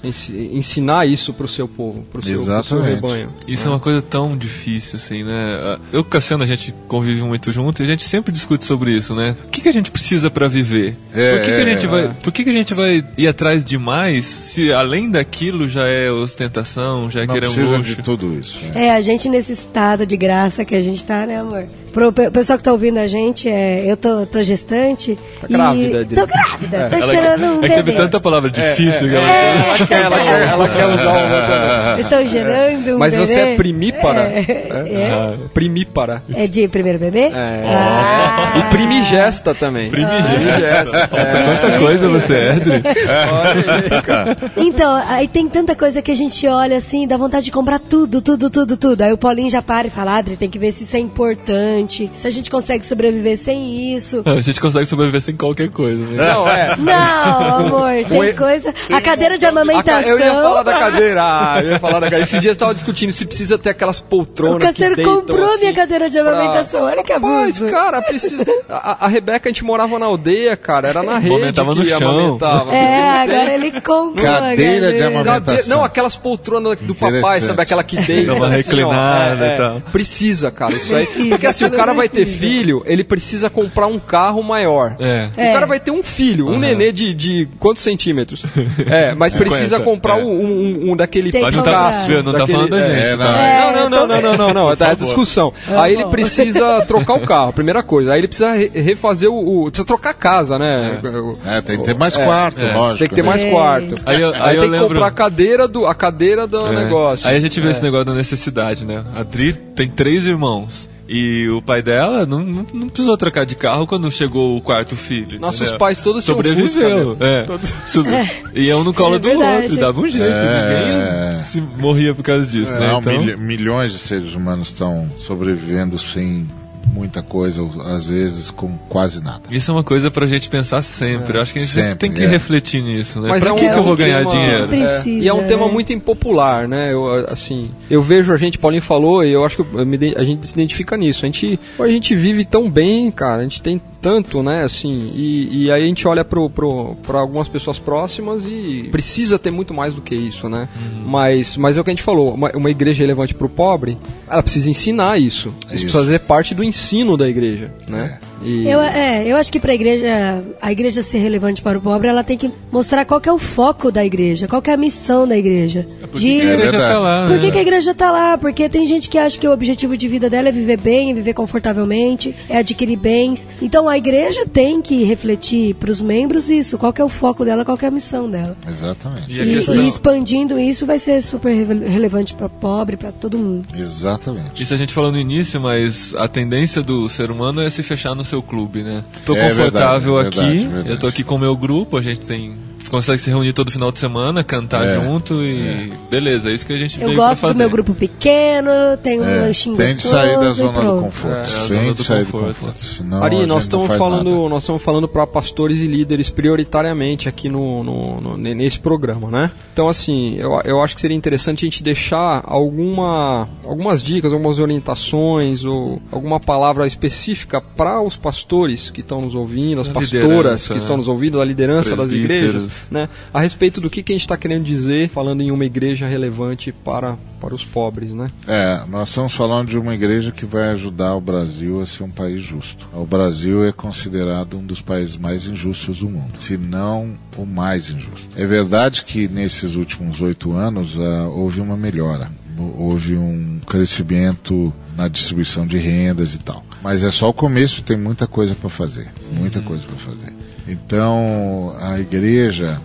[0.04, 3.30] Ensi- ensinar isso para o seu povo, para o seu, pro seu rebanho.
[3.48, 5.78] Isso é uma coisa tão difícil, assim, né?
[5.92, 8.92] Eu e o Cassiano, a gente convive muito junto e a gente sempre discute sobre
[8.92, 9.36] isso, né?
[9.48, 10.96] O que, que a gente precisa pra viver?
[11.14, 11.90] É, por que, que a é, gente é.
[11.90, 15.88] vai, por que, que a gente vai ir atrás de mais se além daquilo já
[15.88, 17.96] é ostentação, já é Não querer um precisa luxo?
[17.96, 18.64] de tudo isso.
[18.66, 18.88] né?
[18.88, 21.66] É, a gente nesse estado de graça que a gente tá, né, amor?
[21.98, 25.18] Pro pe- pessoal que tá ouvindo a gente, é, eu tô, tô gestante.
[25.42, 26.16] Tá e- grávida, Adri.
[26.16, 27.98] Tô grávida, tô Ela esperando um é que teve bebê.
[27.98, 32.96] tanta palavra difícil que ela Ela quer, ela quer, ela quer usar o Estou gerando
[32.96, 33.26] um Mas bebê.
[33.26, 34.22] você é primípara?
[34.22, 36.22] É, Primípara.
[36.36, 36.44] é.
[36.44, 37.32] É de primeiro bebê?
[37.34, 37.64] É.
[37.66, 38.67] Ah.
[38.70, 39.90] Primigesta também.
[39.90, 41.08] Primigesta.
[41.08, 42.84] Quanta coisa você é, Adri.
[44.58, 48.22] Então, aí tem tanta coisa que a gente olha assim, dá vontade de comprar tudo,
[48.22, 49.02] tudo, tudo, tudo.
[49.02, 52.12] Aí o Paulinho já para e fala, Adri, tem que ver se isso é importante,
[52.18, 54.22] se a gente consegue sobreviver sem isso.
[54.26, 56.18] A gente consegue sobreviver sem qualquer coisa, né?
[56.18, 56.76] Não, é.
[56.78, 58.34] Não, amor, tem Oi.
[58.34, 58.74] coisa.
[58.92, 60.10] A cadeira de ca- amamentação.
[60.10, 61.18] eu ia falar da cadeira.
[61.28, 62.24] Ah, eu ia falar da cadeira.
[62.24, 64.70] Esses dias eu tava discutindo se precisa ter aquelas poltronas.
[64.76, 67.68] O deitam comprou assim minha cadeira de amamentação, olha que abuso.
[67.70, 68.46] cara, precisa.
[68.70, 70.90] A, a Rebeca, a gente morava na aldeia, cara.
[70.90, 72.10] Era na rede Amamentava que no chão.
[72.10, 72.74] amamentava.
[72.74, 75.78] É, agora ele comprou Cadeira de amamentação.
[75.78, 77.62] Não, aquelas poltronas do papai, sabe?
[77.62, 78.34] Aquela que deita.
[78.34, 79.54] Uma assim, reclinada É, é.
[79.54, 79.82] e tal.
[79.92, 80.74] Precisa, cara.
[80.74, 81.06] Isso aí.
[81.06, 82.40] Precisa, Porque assim, o cara vai ter precisa.
[82.40, 84.96] filho, ele precisa comprar um carro maior.
[85.00, 85.30] É.
[85.50, 88.44] O cara vai ter um filho, um nenê de, de quantos centímetros?
[88.88, 90.24] É, mas precisa 50, comprar é.
[90.24, 93.18] um, um, um daquele que Mas não tá, não tá falando da é, gente, é,
[93.18, 93.40] tá?
[93.40, 95.54] É, não, não, não, não, não, não, tá, é discussão.
[95.68, 98.14] Aí ele precisa trocar o carro, primeira coisa.
[98.14, 101.00] Aí ele precisa re- refazer o, o- Precisa trocar a casa, né?
[101.04, 102.74] O- É, tem que ter mais É, quarto, é.
[102.76, 103.00] lógico.
[103.00, 103.30] Tem que ter né?
[103.30, 103.50] mais É.
[103.50, 103.96] quarto.
[104.06, 106.68] Aí eu- Aí, aí eu tem que lembro- comprar a cadeira do, a cadeira do
[106.68, 106.84] É.
[106.84, 107.28] negócio.
[107.30, 109.04] Aí a gente vê esse negócio da necessidade, né?
[109.16, 110.90] A Dri tem três irmãos.
[111.10, 114.94] E o pai dela não, não, não precisou trocar de carro quando chegou o quarto
[114.98, 115.40] filho.
[115.40, 115.78] Nossos entendeu?
[115.80, 116.68] pais todos sobreviveu.
[117.16, 117.46] Fusca, é.
[117.88, 118.10] Sub-
[118.54, 120.28] E um no colo É do outro, dava um jeito.
[120.28, 121.30] É.
[121.30, 122.88] Ninguém se morria por causa disso, né?
[122.92, 126.46] Não, Então, milhões de seres humanos estão sobrevivendo sem
[126.94, 129.42] muita coisa, às vezes com quase nada.
[129.52, 131.38] Isso é uma coisa pra gente pensar sempre.
[131.38, 132.28] Eu acho que a gente sempre tem que é.
[132.28, 133.30] refletir nisso, né?
[133.30, 134.68] Mas pra é um, que, que é eu vou ganhar tema- dinheiro?
[134.68, 135.72] Precisa, é, e é um tema né?
[135.72, 136.92] muito impopular, né?
[136.94, 140.16] Eu, assim, eu vejo a gente, Paulinho falou, e eu acho que eu me ide-
[140.18, 141.26] a gente se identifica nisso.
[141.26, 145.66] A gente, a gente vive tão bem, cara, a gente tem tanto, né, assim, e,
[145.66, 149.74] e aí a gente olha pro, pro, pra algumas pessoas próximas e precisa ter muito
[149.74, 150.70] mais do que isso, né?
[150.76, 151.04] Uhum.
[151.10, 153.98] Mas, mas é o que a gente falou, uma, uma igreja relevante pro pobre,
[154.30, 155.28] ela precisa ensinar isso.
[155.28, 155.68] Isso, Isso.
[155.68, 156.77] precisa fazer parte do ensino
[157.18, 158.20] da igreja, né?
[158.44, 161.82] E- Eu, é, eu acho que para a igreja, a igreja ser relevante para o
[161.82, 164.74] pobre, ela tem que mostrar qual que é o foco da igreja, qual que é
[164.74, 165.86] a missão da igreja.
[166.12, 166.94] Porque De- a igreja verdade.
[166.94, 167.42] tá lá, Por né?
[167.42, 168.38] que, que a igreja tá lá?
[168.38, 171.14] Porque tem gente que acha que o objetivo de vida dela é viver bem, é
[171.14, 173.48] viver confortavelmente, é adquirir bens.
[173.62, 177.44] Então a igreja tem que refletir para os membros isso, qual que é o foco
[177.44, 178.56] dela, qual que é a missão dela.
[178.68, 179.32] Exatamente.
[179.32, 179.76] E E, questão...
[179.76, 183.68] e expandindo isso vai ser super rele- relevante para pobre, para todo mundo.
[183.78, 184.62] Exatamente.
[184.62, 188.16] Isso a gente falou no início, mas a tendência do ser humano é se fechar
[188.16, 189.04] no seu clube, né?
[189.26, 190.90] Tô É confortável verdade, aqui, verdade, verdade.
[190.90, 192.56] eu tô aqui com o meu grupo, a gente tem.
[192.80, 195.92] Você consegue se reunir todo final de semana, cantar É, junto e.
[196.10, 197.54] Beleza, é isso que a gente Eu veio pra gosto fazer.
[197.56, 198.70] do meu grupo pequeno,
[199.04, 201.36] tenho um É, lanchinho tem de sair da zona do conforto.
[201.52, 202.84] É, tem de do sair do conforto.
[202.84, 204.50] Senão Ari, nós estamos falando, nada.
[204.50, 209.30] nós estamos falando para pastores e líderes prioritariamente aqui no, no- no- ne- nesse programa,
[209.30, 209.52] né?
[209.74, 214.60] Então, assim, eu, eu acho que seria interessante a gente deixar alguma, algumas dicas, algumas
[214.60, 220.74] orientações ou alguma palavra específica para os pastores que estão nos ouvindo, as pastoras que
[220.74, 220.80] né?
[220.80, 222.67] estão nos ouvindo, a liderança das Presbíteros.
[222.92, 223.10] Né?
[223.34, 226.72] A respeito do que, que a gente está querendo dizer falando em uma igreja relevante
[226.72, 228.30] para, para os pobres, né?
[228.48, 232.12] É, nós estamos falando de uma igreja que vai ajudar o Brasil a ser um
[232.12, 232.88] país justo.
[232.94, 237.90] O Brasil é considerado um dos países mais injustos do mundo, se não o mais
[237.90, 238.30] injusto.
[238.36, 245.08] É verdade que nesses últimos oito anos ah, houve uma melhora, houve um crescimento na
[245.08, 246.64] distribuição de rendas e tal.
[246.82, 250.37] Mas é só o começo, tem muita coisa para fazer, muita coisa para fazer.
[250.68, 252.82] Então, a igreja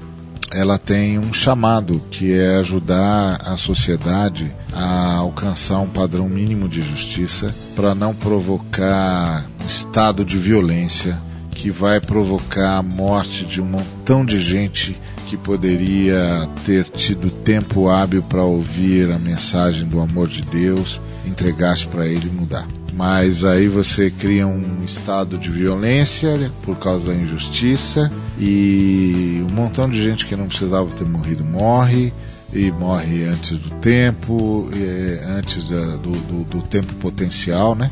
[0.55, 6.83] ela tem um chamado que é ajudar a sociedade a alcançar um padrão mínimo de
[6.83, 11.19] justiça para não provocar um estado de violência
[11.53, 17.89] que vai provocar a morte de um montão de gente que poderia ter tido tempo
[17.89, 22.67] hábil para ouvir a mensagem do amor de Deus, entregar-se para ele e mudar.
[22.93, 29.89] Mas aí você cria um estado de violência por causa da injustiça e um montão
[29.89, 32.13] de gente que não precisava ter morrido morre
[32.53, 37.91] e morre antes do tempo, é, antes do, do, do tempo potencial, né?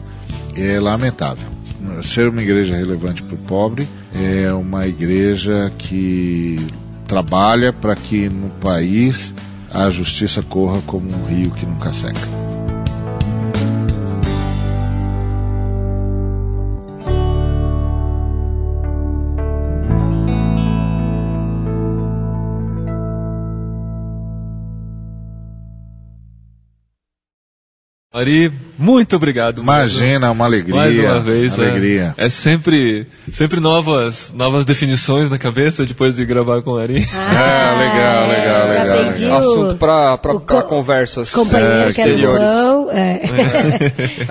[0.55, 1.47] É lamentável.
[2.03, 6.59] Ser uma igreja relevante para o pobre é uma igreja que
[7.07, 9.33] trabalha para que no país
[9.73, 12.50] a justiça corra como um rio que nunca seca.
[28.21, 29.61] Ari, muito obrigado.
[29.61, 30.75] Imagina, uma alegria.
[30.75, 31.59] Mais uma vez.
[31.59, 32.15] Uma alegria.
[32.17, 37.07] É, é, sempre, sempre novas, novas definições na cabeça depois de gravar com o Ari.
[37.13, 39.13] Ah, legal, legal, já legal.
[39.13, 39.31] legal.
[39.41, 42.51] o- Assunto para co- conversas é, que exteriores.
[42.93, 43.21] É.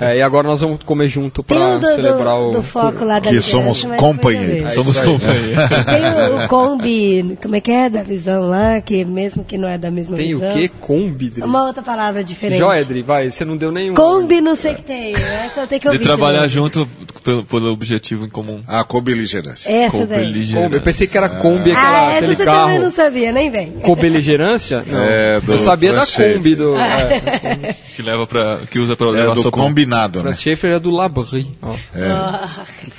[0.00, 2.52] É, e agora nós vamos comer junto Tem para celebrar do, o.
[2.52, 4.72] do foco lá da Que somos companheiros.
[4.74, 5.06] Somos aí.
[5.06, 5.68] companheiros.
[5.84, 9.68] Tem o, o Kombi, como é que é, da visão lá, que mesmo que não
[9.68, 10.50] é da mesma Tem visão.
[10.50, 10.70] o quê?
[10.80, 11.32] Kombi?
[11.42, 12.58] Uma outra palavra diferente.
[12.58, 13.94] Joedri, vai, você não deu nenhum.
[13.94, 15.14] Kombi não sei o que tem.
[15.14, 16.02] Essa eu tenho que De ouvir.
[16.04, 16.68] trabalhar de novo.
[16.74, 16.88] junto
[17.22, 18.62] pelo, pelo objetivo em comum.
[18.66, 19.70] A cobeligerância.
[19.70, 19.96] Essa.
[19.96, 20.62] Cobeligerância.
[20.62, 22.90] Kombi, eu pensei que era Kombi, aquela, Ah, essa aquele você também não carro.
[22.96, 23.70] sabia, nem vem.
[23.82, 24.84] Cobeligerância?
[24.86, 25.00] Não.
[25.02, 26.74] É, do eu sabia da Kombi do.
[26.76, 27.00] Ah.
[27.12, 29.58] É, Que leva para que usa para É levar do sopa.
[29.58, 30.22] combinado, né?
[30.24, 31.50] Franz Schaeffer é do Labri.
[31.60, 31.74] ó.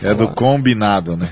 [0.03, 1.27] É do combinado, né?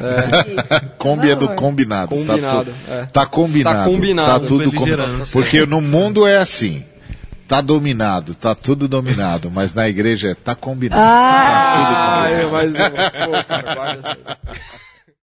[0.98, 2.08] Kombi é do combinado.
[2.08, 3.06] Combinado, Tá, tu- é.
[3.12, 3.78] tá combinado.
[3.78, 4.28] Tá combinado.
[4.40, 5.26] Tá tudo combinado.
[5.32, 6.84] Porque no mundo é assim.
[7.46, 11.02] Tá dominado, tá tudo dominado, mas na igreja é tá combinado.
[11.02, 12.72] Ah, Ah, é, mas.
[12.72, 14.38] Pô, cara, guarda.